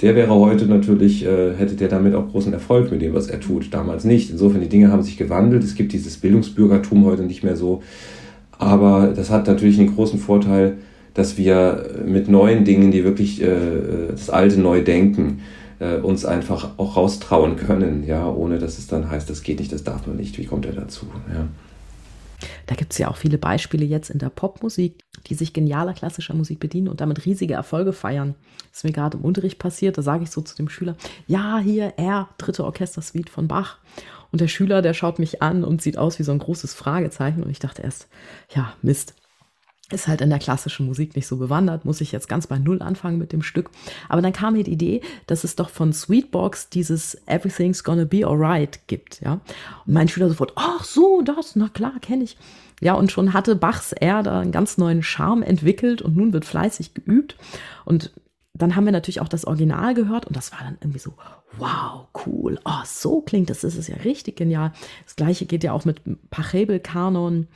[0.01, 3.39] der wäre heute natürlich, äh, hätte der damit auch großen Erfolg mit dem, was er
[3.39, 3.73] tut.
[3.73, 4.29] Damals nicht.
[4.29, 5.63] Insofern, die Dinge haben sich gewandelt.
[5.63, 7.81] Es gibt dieses Bildungsbürgertum heute nicht mehr so.
[8.59, 10.77] Aber das hat natürlich einen großen Vorteil,
[11.15, 13.55] dass wir mit neuen Dingen, die wirklich äh,
[14.11, 15.39] das Alte neu denken,
[15.79, 19.71] äh, uns einfach auch raustrauen können, ja, ohne dass es dann heißt, das geht nicht,
[19.71, 20.37] das darf man nicht.
[20.37, 21.07] Wie kommt er dazu?
[21.33, 21.47] Ja.
[22.67, 26.35] Da gibt es ja auch viele Beispiele jetzt in der Popmusik, die sich genialer klassischer
[26.35, 28.35] Musik bedienen und damit riesige Erfolge feiern.
[28.69, 31.57] Das ist mir gerade im Unterricht passiert, da sage ich so zu dem Schüler, ja,
[31.57, 33.77] hier, er, dritte Orchestersuite von Bach.
[34.31, 37.43] Und der Schüler, der schaut mich an und sieht aus wie so ein großes Fragezeichen.
[37.43, 38.07] Und ich dachte erst,
[38.53, 39.15] ja, Mist
[39.91, 42.81] ist halt in der klassischen Musik nicht so bewandert, muss ich jetzt ganz bei Null
[42.81, 43.69] anfangen mit dem Stück.
[44.09, 48.27] Aber dann kam mir die Idee, dass es doch von Sweetbox dieses Everything's Gonna Be
[48.27, 49.39] Alright gibt, ja.
[49.85, 52.37] Und mein Schüler sofort, ach so, das, na klar, kenne ich.
[52.81, 56.45] Ja, und schon hatte Bachs R da einen ganz neuen Charme entwickelt und nun wird
[56.45, 57.37] fleißig geübt.
[57.85, 58.11] Und
[58.53, 61.13] dann haben wir natürlich auch das Original gehört und das war dann irgendwie so,
[61.57, 64.73] wow, cool, oh, so klingt das, das ist ja richtig genial.
[65.05, 67.47] Das gleiche geht ja auch mit Pachelbel-Kanon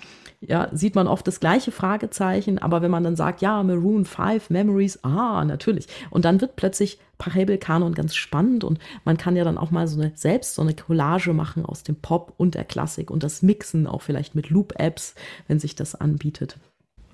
[0.41, 4.49] ja, sieht man oft das gleiche Fragezeichen, aber wenn man dann sagt, ja, Maroon 5,
[4.49, 5.87] Memories, ah, natürlich.
[6.09, 9.87] Und dann wird plötzlich Pachelbel Kanon ganz spannend und man kann ja dann auch mal
[9.87, 13.43] so eine, selbst so eine Collage machen aus dem Pop und der Klassik und das
[13.43, 15.13] Mixen auch vielleicht mit Loop-Apps,
[15.47, 16.57] wenn sich das anbietet.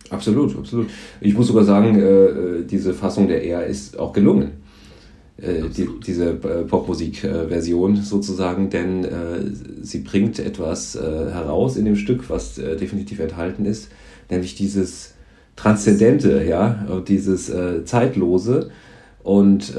[0.09, 0.89] Absolut, absolut.
[1.19, 4.51] Ich muss sogar sagen, äh, diese Fassung der R ist auch gelungen.
[5.39, 9.09] Äh, die, diese äh, Popmusik-Version sozusagen, denn äh,
[9.81, 13.89] sie bringt etwas äh, heraus in dem Stück, was äh, definitiv enthalten ist,
[14.31, 15.13] nämlich dieses
[15.55, 18.69] Transzendente, ja, dieses äh, Zeitlose.
[19.23, 19.75] Und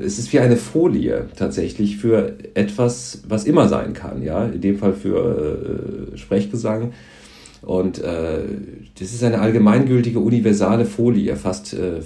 [0.00, 4.78] es ist wie eine Folie tatsächlich für etwas, was immer sein kann, ja, in dem
[4.78, 6.92] Fall für Sprechgesang
[7.62, 8.40] und äh,
[8.98, 12.00] das ist eine allgemeingültige, universale Folie, fast, äh,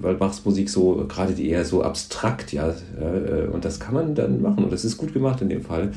[0.00, 4.14] weil Bachs Musik so, gerade die eher so abstrakt, ja, äh, und das kann man
[4.14, 5.90] dann machen und das ist gut gemacht in dem Fall.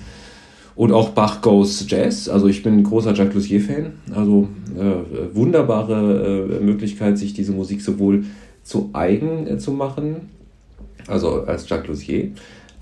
[0.75, 6.49] Und auch Bach Goes Jazz, also ich bin ein großer Jacques Lussier-Fan, also äh, wunderbare
[6.59, 8.23] äh, Möglichkeit, sich diese Musik sowohl
[8.63, 10.29] zu eigen äh, zu machen,
[11.05, 12.31] also als Jacques Lussier,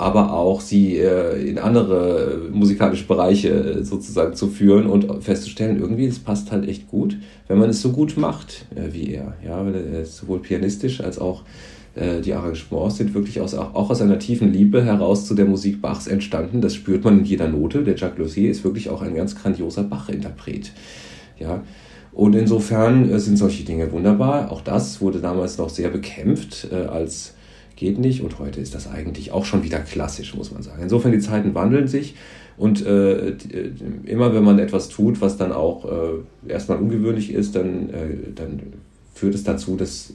[0.01, 6.05] aber auch sie äh, in andere musikalische Bereiche äh, sozusagen zu führen und festzustellen, irgendwie,
[6.05, 9.35] es passt halt echt gut, wenn man es so gut macht äh, wie er.
[9.45, 11.43] Ja, weil er ist sowohl pianistisch als auch
[11.93, 15.81] äh, die Arrangements sind wirklich aus, auch aus einer tiefen Liebe heraus zu der Musik
[15.81, 16.61] Bachs entstanden.
[16.61, 17.83] Das spürt man in jeder Note.
[17.83, 20.71] Der Jacques Lussier ist wirklich auch ein ganz grandioser Bach-Interpret.
[21.39, 21.63] Ja,
[22.11, 24.51] und insofern äh, sind solche Dinge wunderbar.
[24.51, 27.33] Auch das wurde damals noch sehr bekämpft äh, als
[27.81, 28.21] geht nicht.
[28.21, 30.83] Und heute ist das eigentlich auch schon wieder klassisch, muss man sagen.
[30.83, 32.13] Insofern, die Zeiten wandeln sich.
[32.55, 33.35] Und äh, äh,
[34.05, 38.61] immer wenn man etwas tut, was dann auch äh, erstmal ungewöhnlich ist, dann, äh, dann
[39.15, 40.13] führt es dazu, dass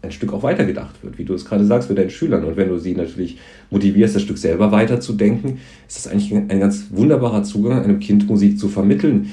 [0.00, 2.44] ein Stück auch weitergedacht wird, wie du es gerade sagst, mit deinen Schülern.
[2.44, 6.86] Und wenn du sie natürlich motivierst, das Stück selber weiterzudenken, ist das eigentlich ein ganz
[6.92, 9.30] wunderbarer Zugang, einem Kind Musik zu vermitteln,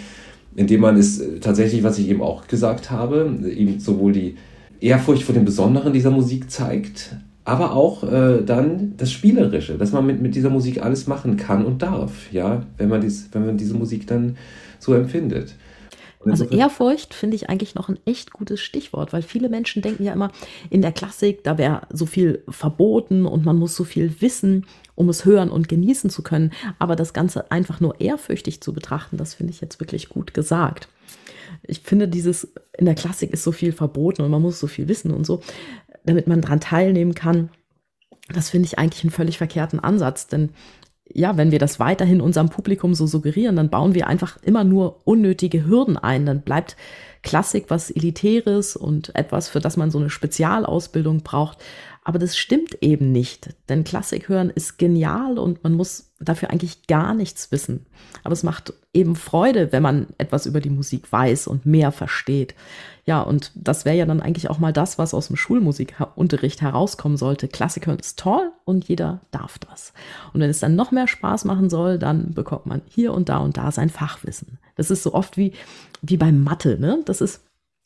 [0.54, 4.36] indem man es äh, tatsächlich, was ich eben auch gesagt habe, ihm sowohl die
[4.82, 7.16] Ehrfurcht vor dem Besonderen dieser Musik zeigt,
[7.50, 11.66] aber auch äh, dann das Spielerische, dass man mit, mit dieser Musik alles machen kann
[11.66, 14.38] und darf, ja, wenn man, dies, wenn man diese Musik dann
[14.80, 15.56] so empfindet.
[16.26, 20.12] Also Ehrfurcht finde ich eigentlich noch ein echt gutes Stichwort, weil viele Menschen denken ja
[20.12, 20.32] immer,
[20.70, 25.08] in der Klassik, da wäre so viel verboten und man muss so viel wissen, um
[25.08, 26.52] es hören und genießen zu können.
[26.78, 30.90] Aber das Ganze einfach nur ehrfürchtig zu betrachten, das finde ich jetzt wirklich gut gesagt.
[31.64, 34.88] Ich finde, dieses in der Klassik ist so viel verboten und man muss so viel
[34.88, 35.42] wissen und so
[36.04, 37.50] damit man daran teilnehmen kann.
[38.34, 40.50] Das finde ich eigentlich einen völlig verkehrten Ansatz, denn
[41.12, 45.08] ja, wenn wir das weiterhin unserem Publikum so suggerieren, dann bauen wir einfach immer nur
[45.08, 46.28] unnötige Hürden ein.
[46.28, 46.78] Dann bleibt
[47.24, 51.58] Klassik was Elitäres und etwas, für das man so eine Spezialausbildung braucht.
[52.04, 56.88] Aber das stimmt eben nicht, denn Klassik hören ist genial und man muss dafür eigentlich
[56.88, 57.86] gar nichts wissen.
[58.24, 62.56] Aber es macht eben Freude, wenn man etwas über die Musik weiß und mehr versteht.
[63.06, 67.18] Ja, und das wäre ja dann eigentlich auch mal das, was aus dem Schulmusikunterricht herauskommen
[67.18, 67.48] sollte.
[67.48, 69.94] Klassik hören ist toll und jeder darf das.
[70.34, 73.38] Und wenn es dann noch mehr Spaß machen soll, dann bekommt man hier und da
[73.40, 74.58] und da sein Fachwissen.
[74.76, 75.54] Das ist so oft wie,
[76.02, 77.02] wie bei Mathe, ne?
[77.06, 77.42] Das ist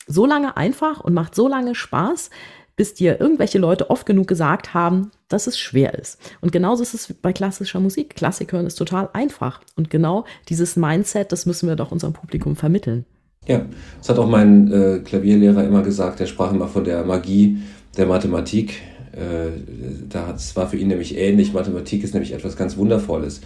[0.05, 2.29] so lange einfach und macht so lange Spaß,
[2.75, 6.19] bis dir irgendwelche Leute oft genug gesagt haben, dass es schwer ist.
[6.41, 8.15] Und genauso ist es bei klassischer Musik.
[8.15, 9.61] Klassik hören ist total einfach.
[9.75, 13.05] Und genau dieses Mindset, das müssen wir doch unserem Publikum vermitteln.
[13.47, 13.65] Ja,
[13.99, 16.19] das hat auch mein äh, Klavierlehrer immer gesagt.
[16.19, 17.57] Er sprach immer von der Magie
[17.97, 18.81] der Mathematik.
[19.11, 19.51] Äh,
[20.09, 21.53] das war für ihn nämlich ähnlich.
[21.53, 23.41] Mathematik ist nämlich etwas ganz Wundervolles.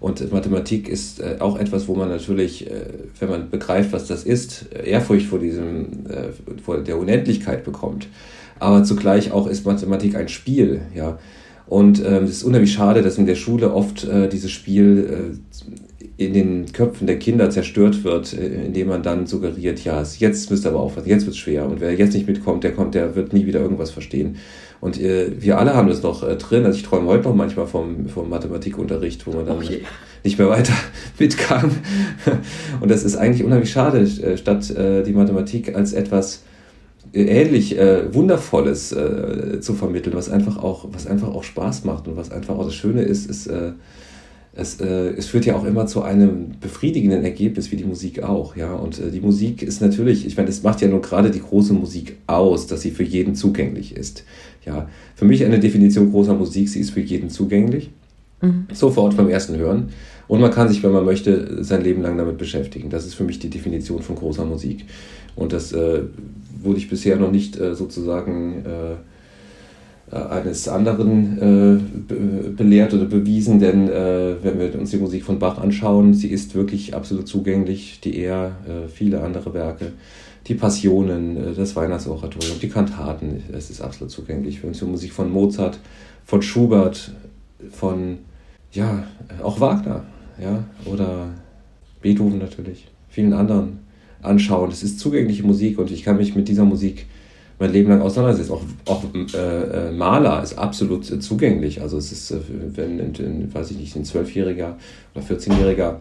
[0.00, 2.86] Und Mathematik ist äh, auch etwas, wo man natürlich, äh,
[3.20, 8.08] wenn man begreift, was das ist, Ehrfurcht vor diesem, äh, vor der Unendlichkeit bekommt
[8.62, 11.18] aber zugleich auch ist Mathematik ein Spiel, ja.
[11.66, 15.32] Und ähm, es ist unheimlich schade, dass in der Schule oft äh, dieses Spiel
[16.18, 20.50] äh, in den Köpfen der Kinder zerstört wird, äh, indem man dann suggeriert, ja, jetzt
[20.50, 21.66] müsst ihr aber aufpassen, jetzt wird es schwer.
[21.66, 24.36] Und wer jetzt nicht mitkommt, der kommt, der wird nie wieder irgendwas verstehen.
[24.80, 26.66] Und äh, wir alle haben das noch äh, drin.
[26.66, 29.82] Also ich träume heute noch manchmal vom, vom Mathematikunterricht, wo man dann okay.
[30.24, 30.74] nicht mehr weiter
[31.18, 31.70] mitkam.
[32.80, 34.72] Und das ist eigentlich unheimlich schade, äh, statt
[35.06, 36.42] die Mathematik als etwas
[37.12, 42.16] ähnlich äh, Wundervolles äh, zu vermitteln, was einfach auch, was einfach auch Spaß macht und
[42.16, 43.72] was einfach auch das Schöne ist, ist äh,
[44.54, 48.54] es, äh, es führt ja auch immer zu einem befriedigenden Ergebnis, wie die Musik auch,
[48.54, 48.74] ja.
[48.74, 51.72] Und äh, die Musik ist natürlich, ich meine, das macht ja nur gerade die große
[51.72, 54.24] Musik aus, dass sie für jeden zugänglich ist.
[54.66, 57.90] Ja, für mich eine Definition großer Musik, sie ist für jeden zugänglich.
[58.42, 58.66] Mhm.
[58.72, 59.88] Sofort beim ersten Hören.
[60.28, 62.90] Und man kann sich, wenn man möchte, sein Leben lang damit beschäftigen.
[62.90, 64.84] Das ist für mich die Definition von großer Musik.
[65.36, 66.02] Und das äh,
[66.62, 68.92] wurde ich bisher noch nicht äh, sozusagen äh,
[70.14, 75.38] äh eines anderen äh, be belehrt oder bewiesen, denn wenn wir uns die Musik von
[75.38, 78.56] Bach anschauen, sie ist wirklich absolut zugänglich, die er,
[78.92, 79.92] viele andere Werke,
[80.46, 84.62] die Passionen, das Weihnachtsoratorium, die Kantaten, es ist absolut zugänglich.
[84.62, 85.78] Wir uns die Musik von Mozart,
[86.26, 87.12] von Schubert,
[87.70, 88.18] von,
[88.72, 89.04] ja,
[89.42, 90.04] auch Wagner,
[90.38, 91.28] ja, oder
[92.02, 93.78] Beethoven natürlich, vielen anderen
[94.22, 94.70] anschauen.
[94.70, 97.06] Es ist zugängliche Musik und ich kann mich mit dieser Musik
[97.62, 98.52] mein Leben lang auseinandersetzen.
[98.52, 101.80] Auch, auch äh, äh Maler ist absolut äh, zugänglich.
[101.80, 104.76] Also es ist, äh, wenn, in, weiß ich nicht, ein Zwölfjähriger
[105.14, 105.96] oder 14-Jähriger,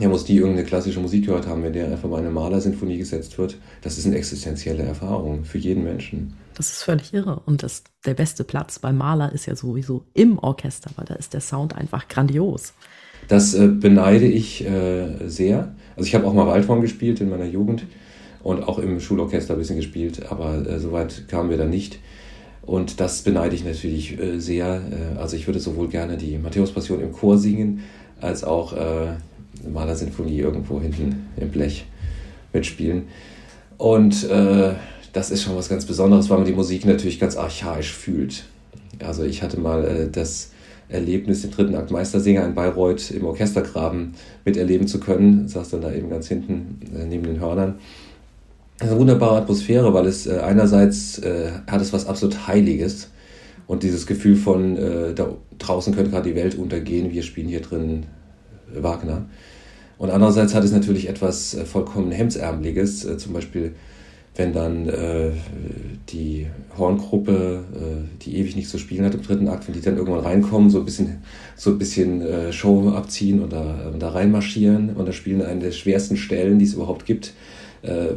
[0.00, 3.38] der muss nie irgendeine klassische Musik gehört haben, wenn der einfach mal eine Malersinfonie gesetzt
[3.38, 3.56] wird.
[3.82, 6.34] Das ist eine existenzielle Erfahrung für jeden Menschen.
[6.54, 7.40] Das ist völlig irre.
[7.44, 11.34] Und das, der beste Platz beim Maler ist ja sowieso im Orchester, weil da ist
[11.34, 12.72] der Sound einfach grandios.
[13.28, 14.64] Das beneide ich
[15.26, 15.74] sehr.
[15.98, 17.82] Also ich habe auch mal Waldhorn gespielt in meiner Jugend
[18.44, 21.98] und auch im Schulorchester ein bisschen gespielt, aber äh, soweit kamen wir da nicht.
[22.62, 24.80] Und das beneide ich natürlich äh, sehr.
[24.92, 27.80] Äh, also ich würde sowohl gerne die Matthäus-Passion im Chor singen,
[28.20, 29.14] als auch äh,
[29.68, 31.84] Malersinfonie irgendwo hinten im Blech
[32.52, 33.08] mitspielen.
[33.76, 34.74] Und äh,
[35.12, 38.44] das ist schon was ganz Besonderes, weil man die Musik natürlich ganz archaisch fühlt.
[39.04, 40.52] Also ich hatte mal äh, das
[40.88, 45.48] Erlebnis, den dritten Akt Meistersinger in Bayreuth im Orchestergraben miterleben zu können.
[45.48, 47.74] Saß dann da eben ganz hinten äh, neben den Hörnern.
[48.80, 53.10] eine wunderbare Atmosphäre, weil es äh, einerseits äh, hat es was absolut Heiliges
[53.66, 57.60] und dieses Gefühl von äh, da draußen könnte gerade die Welt untergehen, wir spielen hier
[57.60, 58.06] drin
[58.72, 59.26] Wagner.
[59.98, 63.74] Und andererseits hat es natürlich etwas vollkommen Hemdsärmeliges, zum Beispiel
[64.38, 65.32] wenn dann äh,
[66.08, 66.46] die
[66.78, 70.24] Horngruppe, äh, die ewig nichts zu spielen hat im dritten Akt, wenn die dann irgendwann
[70.24, 71.22] reinkommen, so ein bisschen,
[71.56, 75.58] so ein bisschen äh, Show abziehen und da, und da reinmarschieren und da spielen eine
[75.58, 77.34] der schwersten Stellen, die es überhaupt gibt
[77.82, 78.10] äh,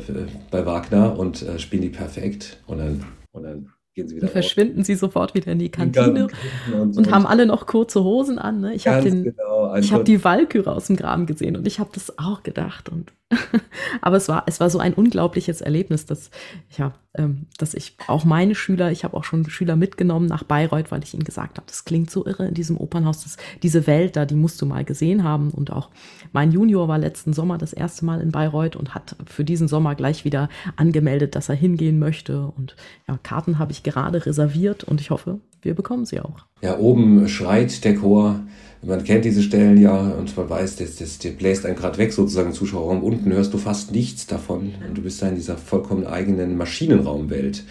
[0.52, 4.32] bei Wagner und äh, spielen die perfekt und dann, und dann gehen sie wieder und
[4.32, 6.28] verschwinden sie sofort wieder in die Kantine
[6.72, 8.62] und, und, haben alle noch kurze Hosen an.
[8.62, 8.76] Ne?
[8.76, 12.44] Ich habe genau, hab die Walküre aus dem Graben gesehen und ich habe das auch
[12.44, 12.90] gedacht.
[12.90, 13.12] Und
[14.02, 16.32] Aber es war, es war so ein unglaubliches Erlebnis, dass,
[16.78, 20.92] ja, ähm, dass ich auch meine Schüler, ich habe auch schon Schüler mitgenommen nach Bayreuth,
[20.92, 24.16] weil ich ihnen gesagt habe, das klingt so irre in diesem Opernhaus, das, diese Welt
[24.16, 25.52] da, die musst du mal gesehen haben.
[25.52, 25.90] Und auch
[26.32, 29.96] mein Junior war letzten Sommer das erste Mal in Bayreuth und hat für diesen Sommer
[29.96, 32.48] gleich wieder angemeldet, dass er hingehen möchte.
[32.48, 32.76] Und
[33.08, 36.46] ja, Karten habe ich gerade reserviert und ich hoffe, wir bekommen sie auch.
[36.62, 38.42] Ja, oben schreit der Chor
[38.84, 42.14] man kennt diese Stellen ja und man weiß, das, das, der bläst einen gerade weg
[42.14, 43.04] sozusagen im Zuschauerraum.
[43.04, 47.64] Unten hörst du fast nichts davon und du bist da in dieser vollkommen eigenen Maschinenraumwelt.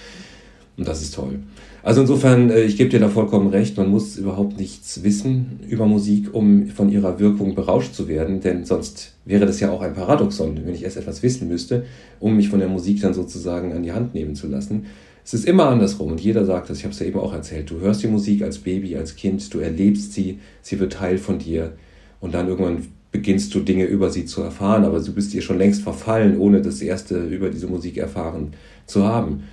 [0.76, 1.40] Und das ist toll.
[1.82, 5.86] Also insofern, äh, ich gebe dir da vollkommen recht, man muss überhaupt nichts wissen über
[5.86, 9.94] Musik, um von ihrer Wirkung berauscht zu werden, denn sonst wäre das ja auch ein
[9.94, 11.84] Paradoxon, wenn ich erst etwas wissen müsste,
[12.20, 14.86] um mich von der Musik dann sozusagen an die Hand nehmen zu lassen.
[15.24, 17.70] Es ist immer andersrum und jeder sagt das, ich habe es ja eben auch erzählt,
[17.70, 21.38] du hörst die Musik als Baby, als Kind, du erlebst sie, sie wird Teil von
[21.38, 21.72] dir
[22.20, 25.58] und dann irgendwann beginnst du Dinge über sie zu erfahren, aber du bist dir schon
[25.58, 28.52] längst verfallen, ohne das erste über diese Musik erfahren
[28.86, 29.44] zu haben.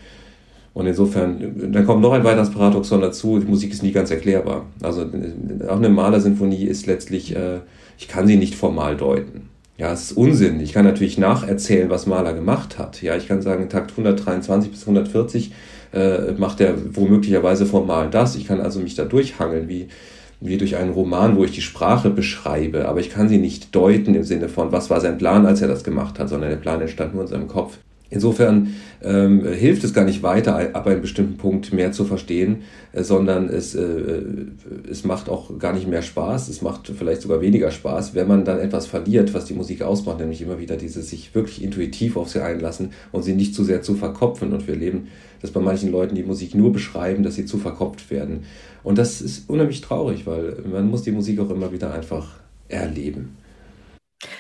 [0.74, 4.68] Und insofern, dann kommt noch ein weiteres Paradoxon dazu, die Musik ist nie ganz erklärbar.
[4.84, 5.10] Also
[5.68, 7.62] auch eine Malersinfonie ist letztlich, äh,
[7.98, 9.50] ich kann sie nicht formal deuten.
[9.78, 10.60] Ja, es ist Unsinn.
[10.60, 13.02] Ich kann natürlich nacherzählen, was Maler gemacht hat.
[13.04, 15.52] Ja, ich kann sagen, Takt 123 bis 140
[15.94, 18.36] äh, macht er womöglicherweise formal das.
[18.36, 19.90] Ich kann also mich da durchhangeln, wie,
[20.42, 22.88] wie durch einen Roman, wo ich die Sprache beschreibe.
[22.88, 25.68] Aber ich kann sie nicht deuten im Sinne von, was war sein Plan, als er
[25.68, 27.78] das gemacht hat, sondern der Plan entstand nur in seinem Kopf.
[28.10, 33.04] Insofern ähm, hilft es gar nicht weiter, ab einem bestimmten Punkt mehr zu verstehen, äh,
[33.04, 34.22] sondern es, äh,
[34.90, 38.46] es macht auch gar nicht mehr Spaß, es macht vielleicht sogar weniger Spaß, wenn man
[38.46, 42.30] dann etwas verliert, was die Musik ausmacht, nämlich immer wieder dieses sich wirklich intuitiv auf
[42.30, 44.54] sie einlassen und sie nicht zu sehr zu verkopfen.
[44.54, 45.08] Und wir erleben
[45.42, 48.46] dass bei manchen Leuten die Musik nur beschreiben, dass sie zu verkopft werden.
[48.84, 53.38] Und das ist unheimlich traurig, weil man muss die Musik auch immer wieder einfach erleben.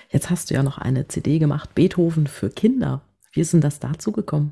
[0.09, 3.01] Jetzt hast du ja noch eine CD gemacht, Beethoven für Kinder.
[3.37, 4.51] Wie ist denn das dazu gekommen?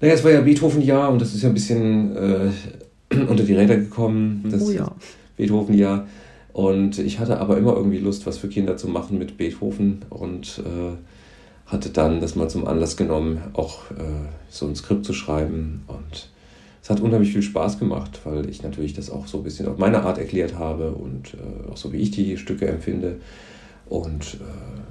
[0.00, 2.50] Naja, es war ja Beethoven-Jahr und das ist ja ein bisschen äh,
[3.28, 4.48] unter die Räder gekommen.
[4.50, 4.90] Das oh ja.
[5.36, 6.06] Beethoven-Jahr.
[6.54, 10.62] Und ich hatte aber immer irgendwie Lust, was für Kinder zu machen mit Beethoven und
[10.64, 10.96] äh,
[11.70, 15.82] hatte dann das mal zum Anlass genommen, auch äh, so ein Skript zu schreiben.
[15.88, 16.30] Und
[16.82, 19.76] es hat unheimlich viel Spaß gemacht, weil ich natürlich das auch so ein bisschen auf
[19.76, 23.16] meine Art erklärt habe und äh, auch so wie ich die Stücke empfinde.
[23.90, 24.87] Und äh,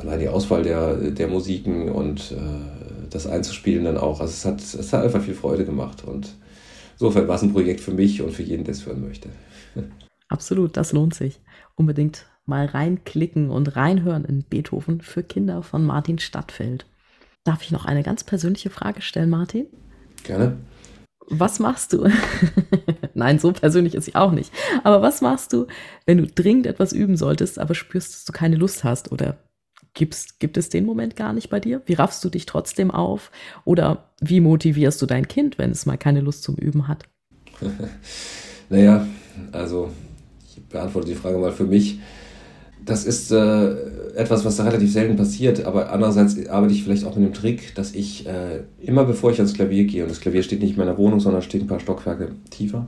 [0.00, 4.20] allein die Auswahl der, der Musiken und äh, das einzuspielen dann auch.
[4.20, 6.34] Also es hat, es hat einfach viel Freude gemacht und
[6.94, 9.28] insofern war es ein Projekt für mich und für jeden, der es hören möchte.
[10.28, 11.40] Absolut, das lohnt sich.
[11.76, 16.86] Unbedingt mal reinklicken und reinhören in Beethoven für Kinder von Martin Stadtfeld.
[17.44, 19.66] Darf ich noch eine ganz persönliche Frage stellen, Martin?
[20.24, 20.56] Gerne.
[21.28, 22.08] Was machst du?
[23.14, 24.52] Nein, so persönlich ist sie auch nicht.
[24.84, 25.66] Aber was machst du,
[26.06, 29.38] wenn du dringend etwas üben solltest, aber spürst, dass du keine Lust hast oder
[29.96, 31.80] Gibt's, gibt es den Moment gar nicht bei dir?
[31.86, 33.30] Wie raffst du dich trotzdem auf?
[33.64, 37.04] Oder wie motivierst du dein Kind, wenn es mal keine Lust zum Üben hat?
[38.68, 39.06] naja,
[39.52, 39.88] also
[40.46, 41.98] ich beantworte die Frage mal für mich.
[42.84, 43.70] Das ist äh,
[44.14, 47.74] etwas, was da relativ selten passiert, aber andererseits arbeite ich vielleicht auch mit dem Trick,
[47.74, 50.78] dass ich äh, immer bevor ich ans Klavier gehe, und das Klavier steht nicht in
[50.78, 52.86] meiner Wohnung, sondern steht ein paar Stockwerke tiefer.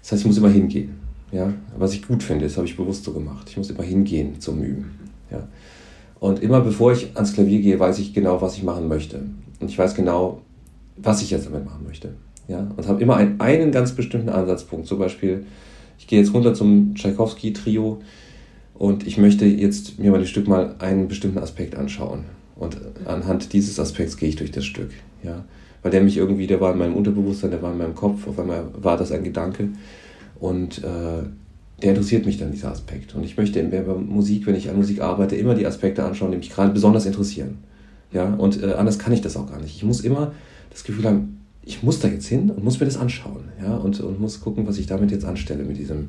[0.00, 0.98] Das heißt, ich muss immer hingehen.
[1.32, 1.52] Ja?
[1.76, 3.46] Was ich gut finde, das habe ich bewusst so gemacht.
[3.50, 4.98] Ich muss immer hingehen zum Üben.
[5.30, 5.46] Ja?
[6.24, 9.20] Und immer bevor ich ans Klavier gehe, weiß ich genau, was ich machen möchte.
[9.60, 10.40] Und ich weiß genau,
[10.96, 12.14] was ich jetzt damit machen möchte.
[12.48, 12.66] Ja?
[12.74, 14.86] Und habe immer einen, einen ganz bestimmten Ansatzpunkt.
[14.86, 15.44] Zum Beispiel,
[15.98, 18.00] ich gehe jetzt runter zum Tchaikovsky-Trio
[18.72, 22.24] und ich möchte jetzt mir mal das Stück mal einen bestimmten Aspekt anschauen.
[22.56, 24.92] Und anhand dieses Aspekts gehe ich durch das Stück.
[25.22, 25.44] Ja?
[25.82, 28.38] Weil der mich irgendwie, der war in meinem Unterbewusstsein, der war in meinem Kopf, auf
[28.38, 29.68] einmal war das ein Gedanke.
[30.40, 31.24] Und äh,
[31.84, 33.14] der interessiert mich dann, dieser Aspekt.
[33.14, 36.38] Und ich möchte bei Musik, wenn ich an Musik arbeite, immer die Aspekte anschauen, die
[36.38, 37.58] mich gerade besonders interessieren.
[38.10, 39.76] Ja, und äh, anders kann ich das auch gar nicht.
[39.76, 40.32] Ich muss immer
[40.70, 43.44] das Gefühl haben, ich muss da jetzt hin und muss mir das anschauen.
[43.60, 46.08] Ja, und, und muss gucken, was ich damit jetzt anstelle, mit diesem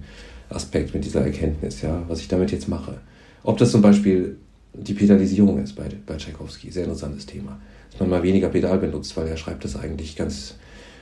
[0.50, 3.00] Aspekt, mit dieser Erkenntnis, ja, was ich damit jetzt mache.
[3.44, 4.38] Ob das zum Beispiel
[4.74, 7.60] die Pedalisierung ist bei, bei Tchaikovsky, sehr interessantes Thema.
[7.92, 10.56] Dass man mal weniger Pedal benutzt, weil er schreibt das eigentlich ganz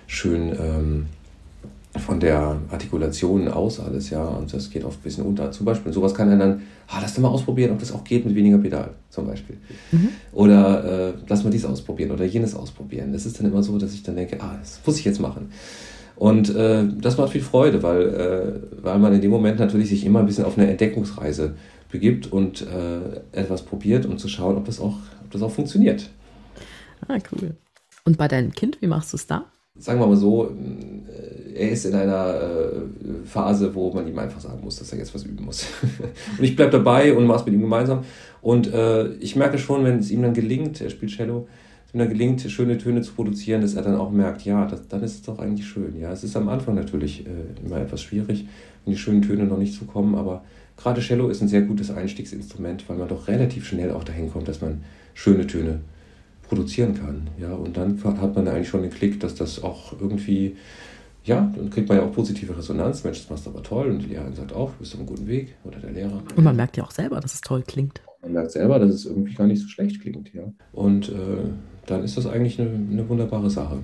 [0.08, 0.52] schön.
[0.60, 1.06] Ähm,
[2.00, 5.52] von der Artikulation aus alles, ja, und das geht oft ein bisschen unter.
[5.52, 8.26] Zum Beispiel, sowas kann er dann, ah, lass doch mal ausprobieren, ob das auch geht
[8.26, 9.58] mit weniger Pedal, zum Beispiel.
[9.92, 10.10] Mhm.
[10.32, 13.14] Oder äh, lass mal dies ausprobieren oder jenes ausprobieren.
[13.14, 15.52] Das ist dann immer so, dass ich dann denke, ah, das muss ich jetzt machen.
[16.16, 20.06] Und äh, das macht viel Freude, weil, äh, weil man in dem Moment natürlich sich
[20.06, 21.56] immer ein bisschen auf eine Entdeckungsreise
[21.92, 26.10] begibt und äh, etwas probiert, um zu schauen, ob das auch, ob das auch funktioniert.
[27.08, 27.56] Ah, cool.
[28.06, 29.46] Und bei deinem Kind, wie machst du es da?
[29.76, 34.40] sagen wir mal so, äh, er ist in einer äh, Phase, wo man ihm einfach
[34.40, 35.68] sagen muss, dass er jetzt was üben muss.
[36.38, 38.04] und ich bleibe dabei und mache es mit ihm gemeinsam.
[38.42, 41.48] Und äh, ich merke schon, wenn es ihm dann gelingt, er spielt Cello,
[41.92, 45.04] wenn er gelingt, schöne Töne zu produzieren, dass er dann auch merkt, ja, das, dann
[45.04, 46.00] ist es doch eigentlich schön.
[46.00, 48.48] Ja, es ist am Anfang natürlich äh, immer etwas schwierig,
[48.86, 50.44] in die schönen Töne noch nicht zu kommen, aber
[50.76, 54.48] gerade Cello ist ein sehr gutes Einstiegsinstrument, weil man doch relativ schnell auch dahin kommt,
[54.48, 54.84] dass man
[55.14, 55.82] schöne Töne
[56.48, 57.28] produzieren kann.
[57.40, 60.56] Ja, und dann hat man eigentlich schon den Klick, dass das auch irgendwie,
[61.24, 63.04] ja, dann kriegt man ja auch positive Resonanz.
[63.04, 63.90] Mensch, das machst du aber toll.
[63.90, 65.56] Und die Lehrerin sagt auch, du bist auf einem guten Weg.
[65.64, 66.22] Oder der Lehrer.
[66.36, 68.02] Und man merkt ja auch selber, dass es toll klingt.
[68.22, 70.34] Man merkt selber, dass es irgendwie gar nicht so schlecht klingt.
[70.34, 70.44] Ja.
[70.74, 71.50] Und äh,
[71.86, 73.80] dann ist das eigentlich eine, eine wunderbare Sache.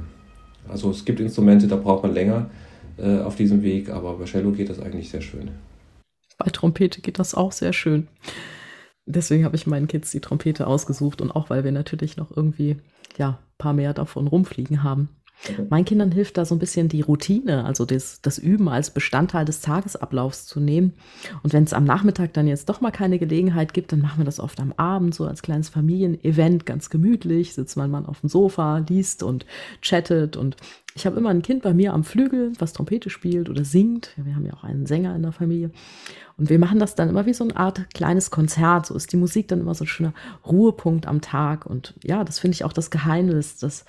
[0.67, 2.49] Also es gibt Instrumente, da braucht man länger
[2.97, 5.51] äh, auf diesem Weg, aber bei Cello geht das eigentlich sehr schön.
[6.37, 8.07] Bei Trompete geht das auch sehr schön.
[9.05, 12.77] Deswegen habe ich meinen Kids die Trompete ausgesucht und auch weil wir natürlich noch irgendwie
[13.17, 15.09] ja ein paar mehr davon rumfliegen haben.
[15.43, 15.65] Okay.
[15.69, 19.45] Meinen Kindern hilft da so ein bisschen die Routine, also das, das Üben als Bestandteil
[19.45, 20.93] des Tagesablaufs zu nehmen.
[21.43, 24.25] Und wenn es am Nachmittag dann jetzt doch mal keine Gelegenheit gibt, dann machen wir
[24.25, 28.29] das oft am Abend so als kleines Familienevent, ganz gemütlich, sitzt man mal auf dem
[28.29, 29.45] Sofa, liest und
[29.81, 30.35] chattet.
[30.35, 30.57] Und
[30.93, 34.11] ich habe immer ein Kind bei mir am Flügel, was Trompete spielt oder singt.
[34.17, 35.71] Wir haben ja auch einen Sänger in der Familie.
[36.37, 38.87] Und wir machen das dann immer wie so eine Art kleines Konzert.
[38.87, 40.13] So ist die Musik dann immer so ein schöner
[40.45, 41.65] Ruhepunkt am Tag.
[41.65, 43.85] Und ja, das finde ich auch das Geheimnis, dass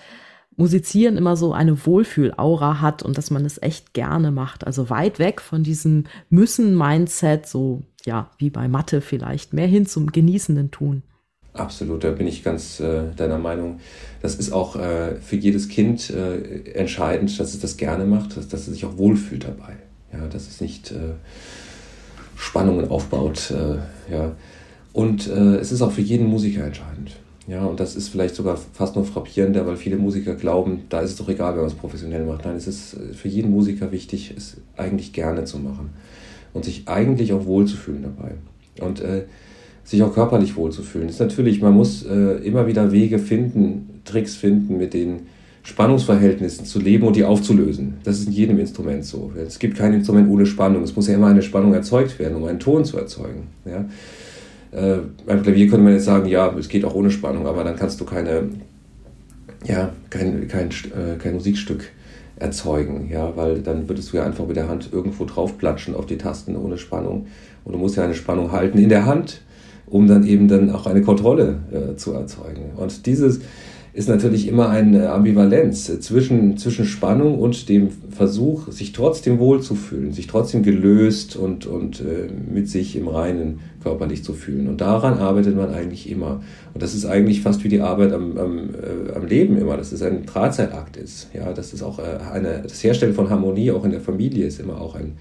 [0.56, 4.66] Musizieren immer so eine Wohlfühlaura hat und dass man es echt gerne macht.
[4.66, 10.12] Also weit weg von diesem Müssen-Mindset, so ja, wie bei Mathe vielleicht, mehr hin zum
[10.12, 11.02] genießenden Tun.
[11.52, 13.80] Absolut, da bin ich ganz äh, deiner Meinung.
[14.22, 18.48] Das ist auch äh, für jedes Kind äh, entscheidend, dass es das gerne macht, dass,
[18.48, 19.76] dass es sich auch wohlfühlt dabei.
[20.12, 21.14] Ja, dass es nicht äh,
[22.36, 23.50] Spannungen aufbaut.
[23.50, 24.32] Äh, ja.
[24.92, 27.16] Und äh, es ist auch für jeden Musiker entscheidend.
[27.50, 31.10] Ja, und das ist vielleicht sogar fast noch frappierender, weil viele Musiker glauben, da ist
[31.10, 32.44] es doch egal, wenn man es professionell macht.
[32.44, 35.90] Nein, es ist für jeden Musiker wichtig, es eigentlich gerne zu machen
[36.54, 38.34] und sich eigentlich auch wohlzufühlen dabei.
[38.80, 39.24] Und äh,
[39.82, 41.08] sich auch körperlich wohlzufühlen.
[41.08, 45.22] Ist natürlich, man muss äh, immer wieder Wege finden, Tricks finden, mit den
[45.64, 47.94] Spannungsverhältnissen zu leben und die aufzulösen.
[48.04, 49.32] Das ist in jedem Instrument so.
[49.36, 50.84] Es gibt kein Instrument ohne Spannung.
[50.84, 53.48] Es muss ja immer eine Spannung erzeugt werden, um einen Ton zu erzeugen.
[53.64, 53.84] Ja?
[54.72, 57.76] Äh, beim Klavier könnte man jetzt sagen, ja, es geht auch ohne Spannung, aber dann
[57.76, 58.50] kannst du keine,
[59.64, 61.90] ja, kein, kein, äh, kein Musikstück
[62.36, 66.18] erzeugen, ja, weil dann würdest du ja einfach mit der Hand irgendwo draufplatschen auf die
[66.18, 67.26] Tasten ohne Spannung.
[67.64, 69.42] Und du musst ja eine Spannung halten in der Hand,
[69.86, 72.72] um dann eben dann auch eine Kontrolle äh, zu erzeugen.
[72.76, 73.40] Und dieses,
[73.92, 80.28] ist natürlich immer eine Ambivalenz zwischen, zwischen Spannung und dem Versuch, sich trotzdem wohlzufühlen, sich
[80.28, 84.68] trotzdem gelöst und, und äh, mit sich im Reinen körperlich zu fühlen.
[84.68, 86.40] Und daran arbeitet man eigentlich immer.
[86.72, 89.90] Und das ist eigentlich fast wie die Arbeit am, am, äh, am Leben immer, dass
[89.90, 91.28] es ein Drahtseilakt ist.
[91.34, 94.60] Ja, das ist auch äh, eine, das Herstellen von Harmonie auch in der Familie ist
[94.60, 95.14] immer auch ein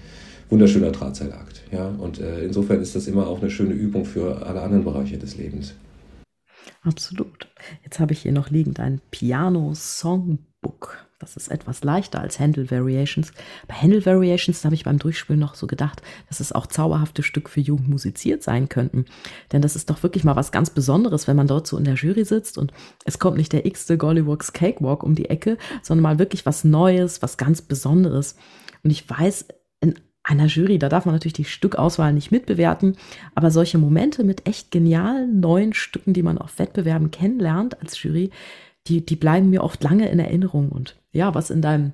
[0.48, 1.62] wunderschöner Drahtseilakt.
[1.72, 5.18] Ja, und äh, insofern ist das immer auch eine schöne Übung für alle anderen Bereiche
[5.18, 5.74] des Lebens.
[6.82, 7.48] Absolut.
[7.84, 11.06] Jetzt habe ich hier noch liegend ein Piano Songbook.
[11.18, 13.32] Das ist etwas leichter als Handel Variations.
[13.68, 17.50] Bei Handel Variations habe ich beim Durchspielen noch so gedacht, dass es auch zauberhafte Stück
[17.50, 19.04] für Jugend musiziert sein könnten.
[19.52, 21.96] Denn das ist doch wirklich mal was ganz Besonderes, wenn man dort so in der
[21.96, 22.72] Jury sitzt und
[23.04, 27.20] es kommt nicht der x-te Gollywalks Cakewalk um die Ecke, sondern mal wirklich was Neues,
[27.20, 28.36] was ganz Besonderes.
[28.82, 29.44] Und ich weiß,
[30.22, 32.96] einer Jury, da darf man natürlich die Stückauswahl nicht mitbewerten,
[33.34, 38.30] aber solche Momente mit echt genialen neuen Stücken, die man auf Wettbewerben kennenlernt als Jury,
[38.86, 40.70] die, die bleiben mir oft lange in Erinnerung.
[40.70, 41.92] Und ja, was in deinem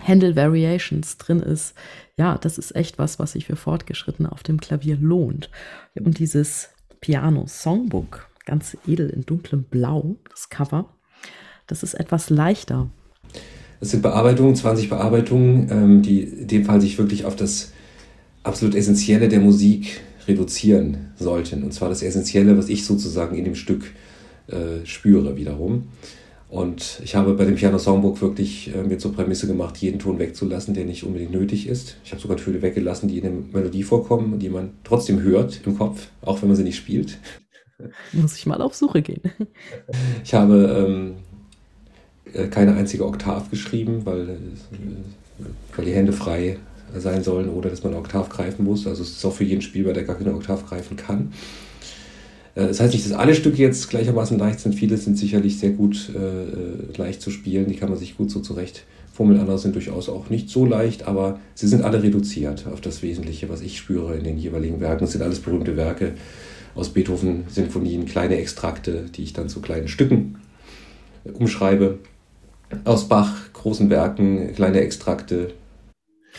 [0.00, 1.74] Handle Variations drin ist,
[2.16, 5.50] ja, das ist echt was, was sich für Fortgeschrittene auf dem Klavier lohnt.
[5.94, 10.96] Und dieses Piano Songbook, ganz edel in dunklem Blau, das Cover,
[11.66, 12.90] das ist etwas leichter.
[13.80, 17.72] Das sind Bearbeitungen, 20 Bearbeitungen, ähm, die in dem Fall sich wirklich auf das
[18.42, 21.62] absolut Essentielle der Musik reduzieren sollten.
[21.62, 23.92] Und zwar das Essentielle, was ich sozusagen in dem Stück
[24.46, 25.88] äh, spüre wiederum.
[26.48, 30.18] Und ich habe bei dem Piano Songbook wirklich äh, mir zur Prämisse gemacht, jeden Ton
[30.18, 31.96] wegzulassen, der nicht unbedingt nötig ist.
[32.04, 35.60] Ich habe sogar Töne weggelassen, die in der Melodie vorkommen und die man trotzdem hört
[35.66, 37.18] im Kopf, auch wenn man sie nicht spielt.
[38.12, 39.22] Muss ich mal auf Suche gehen.
[40.22, 41.33] Ich habe ähm, äh,
[42.50, 45.44] keine einzige Oktav geschrieben, weil, äh,
[45.76, 46.58] weil die Hände frei
[46.96, 48.86] sein sollen oder dass man Oktav greifen muss.
[48.86, 51.32] Also es ist auch für jeden Spieler, der gar keine Oktav greifen kann.
[52.54, 54.74] Äh, das heißt nicht, dass alle Stücke jetzt gleichermaßen leicht sind.
[54.74, 57.68] Viele sind sicherlich sehr gut äh, leicht zu spielen.
[57.68, 61.06] Die kann man sich gut so zurecht Formeln andere sind durchaus auch nicht so leicht,
[61.06, 65.04] aber sie sind alle reduziert auf das Wesentliche, was ich spüre in den jeweiligen Werken.
[65.04, 66.14] Es sind alles berühmte Werke
[66.74, 70.38] aus Beethoven-Sinfonien, kleine Extrakte, die ich dann zu kleinen Stücken
[71.32, 72.00] umschreibe
[72.84, 75.52] aus Bach, großen Werken, kleine Extrakte.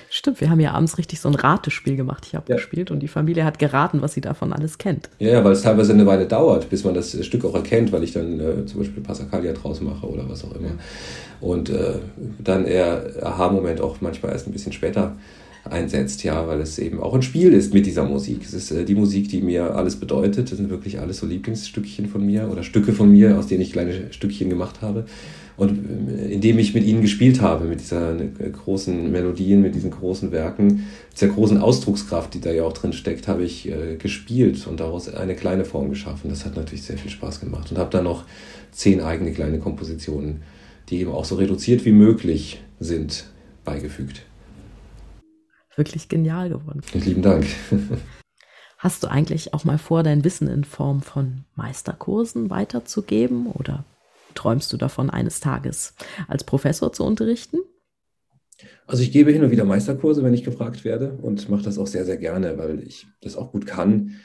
[0.10, 2.26] Stimmt, wir haben ja abends richtig so ein Ratespiel gemacht.
[2.28, 2.56] Ich habe ja.
[2.56, 5.10] gespielt und die Familie hat geraten, was sie davon alles kennt.
[5.20, 8.14] Ja, weil es teilweise eine Weile dauert, bis man das Stück auch erkennt, weil ich
[8.14, 10.72] dann äh, zum Beispiel Passacaglia draus mache oder was auch immer.
[11.42, 11.96] Und äh,
[12.40, 15.16] dann eher Aha-Moment auch manchmal erst ein bisschen später
[15.70, 18.44] einsetzt, ja, weil es eben auch ein Spiel ist mit dieser Musik.
[18.44, 20.52] Es ist äh, die Musik, die mir alles bedeutet.
[20.52, 23.72] Das sind wirklich alles so Lieblingsstückchen von mir oder Stücke von mir, aus denen ich
[23.72, 25.06] kleine Stückchen gemacht habe.
[25.58, 29.92] Und äh, indem ich mit ihnen gespielt habe, mit dieser äh, großen Melodien, mit diesen
[29.92, 33.96] großen Werken, mit dieser großen Ausdruckskraft, die da ja auch drin steckt, habe ich äh,
[33.98, 36.30] gespielt und daraus eine kleine Form geschaffen.
[36.30, 38.26] Das hat natürlich sehr viel Spaß gemacht und habe dann noch
[38.72, 40.42] zehn eigene kleine Kompositionen
[40.90, 43.26] die eben auch so reduziert wie möglich sind,
[43.64, 44.24] beigefügt.
[45.76, 46.82] Wirklich genial geworden.
[46.94, 47.46] Lieben Dank.
[48.78, 53.84] Hast du eigentlich auch mal vor, dein Wissen in Form von Meisterkursen weiterzugeben oder
[54.36, 55.96] träumst du davon, eines Tages
[56.28, 57.58] als Professor zu unterrichten?
[58.88, 61.88] Also ich gebe hin und wieder Meisterkurse, wenn ich gefragt werde und mache das auch
[61.88, 64.16] sehr, sehr gerne, weil ich das auch gut kann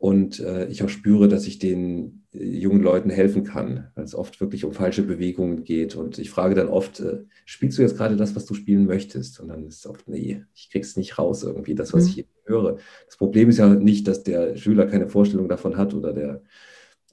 [0.00, 4.14] und äh, ich auch spüre, dass ich den äh, jungen Leuten helfen kann, weil es
[4.14, 5.94] oft wirklich um falsche Bewegungen geht.
[5.94, 9.40] Und ich frage dann oft, äh, spielst du jetzt gerade das, was du spielen möchtest?
[9.40, 12.10] Und dann ist es oft, nee, ich krieg's nicht raus irgendwie, das, was mhm.
[12.16, 12.78] ich höre.
[13.04, 16.42] Das Problem ist ja nicht, dass der Schüler keine Vorstellung davon hat oder der,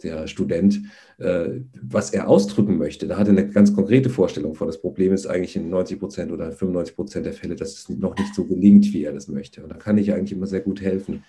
[0.03, 0.81] der Student,
[1.17, 3.07] äh, was er ausdrücken möchte.
[3.07, 4.67] Da hat er eine ganz konkrete Vorstellung von.
[4.67, 8.15] Das Problem ist eigentlich in 90 Prozent oder 95 Prozent der Fälle, dass es noch
[8.17, 9.63] nicht so gelingt, wie er das möchte.
[9.63, 11.23] Und da kann ich eigentlich immer sehr gut helfen.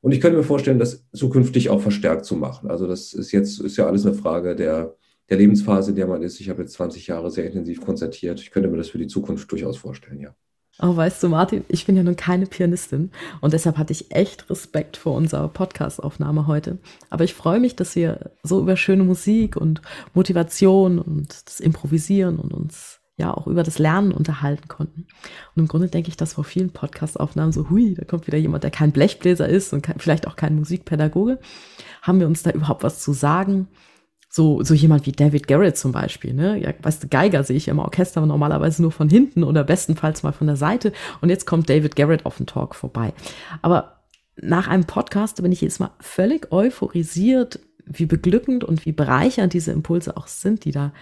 [0.00, 2.70] Und ich könnte mir vorstellen, das zukünftig auch verstärkt zu machen.
[2.70, 4.96] Also das ist jetzt, ist ja alles eine Frage der,
[5.28, 6.40] der Lebensphase, in der man ist.
[6.40, 8.40] Ich habe jetzt 20 Jahre sehr intensiv konzertiert.
[8.40, 10.34] Ich könnte mir das für die Zukunft durchaus vorstellen, ja.
[10.78, 13.10] Oh, weißt du, Martin, ich bin ja nun keine Pianistin
[13.40, 16.78] und deshalb hatte ich echt Respekt vor unserer Podcast-Aufnahme heute.
[17.10, 19.82] Aber ich freue mich, dass wir so über schöne Musik und
[20.14, 25.06] Motivation und das Improvisieren und uns ja auch über das Lernen unterhalten konnten.
[25.54, 28.64] Und im Grunde denke ich, dass vor vielen Podcast-Aufnahmen so, hui, da kommt wieder jemand,
[28.64, 31.38] der kein Blechbläser ist und kein, vielleicht auch kein Musikpädagoge.
[32.00, 33.68] Haben wir uns da überhaupt was zu sagen?
[34.32, 36.56] So, so jemand wie David Garrett zum Beispiel, ne?
[36.56, 40.30] Ja, weißt du, Geiger sehe ich im Orchester normalerweise nur von hinten oder bestenfalls mal
[40.30, 40.92] von der Seite.
[41.20, 43.12] Und jetzt kommt David Garrett auf den Talk vorbei.
[43.60, 44.02] Aber
[44.40, 49.72] nach einem Podcast bin ich jedes Mal völlig euphorisiert, wie beglückend und wie bereichernd diese
[49.72, 50.92] Impulse auch sind, die da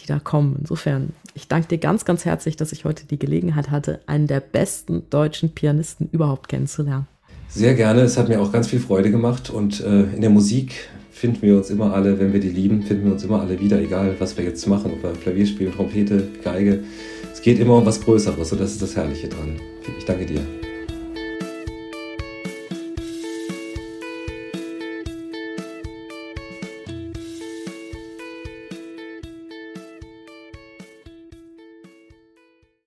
[0.00, 0.56] die da kommen.
[0.60, 4.40] Insofern, ich danke dir ganz, ganz herzlich, dass ich heute die Gelegenheit hatte, einen der
[4.40, 7.06] besten deutschen Pianisten überhaupt kennenzulernen.
[7.54, 8.00] Sehr gerne.
[8.00, 9.48] Es hat mir auch ganz viel Freude gemacht.
[9.48, 13.04] Und äh, in der Musik finden wir uns immer alle, wenn wir die lieben, finden
[13.04, 16.26] wir uns immer alle wieder, egal was wir jetzt machen, ob wir Klavier spielen, Trompete,
[16.42, 16.82] Geige.
[17.32, 19.56] Es geht immer um was Größeres und das ist das Herrliche dran.
[19.96, 20.40] Ich danke dir.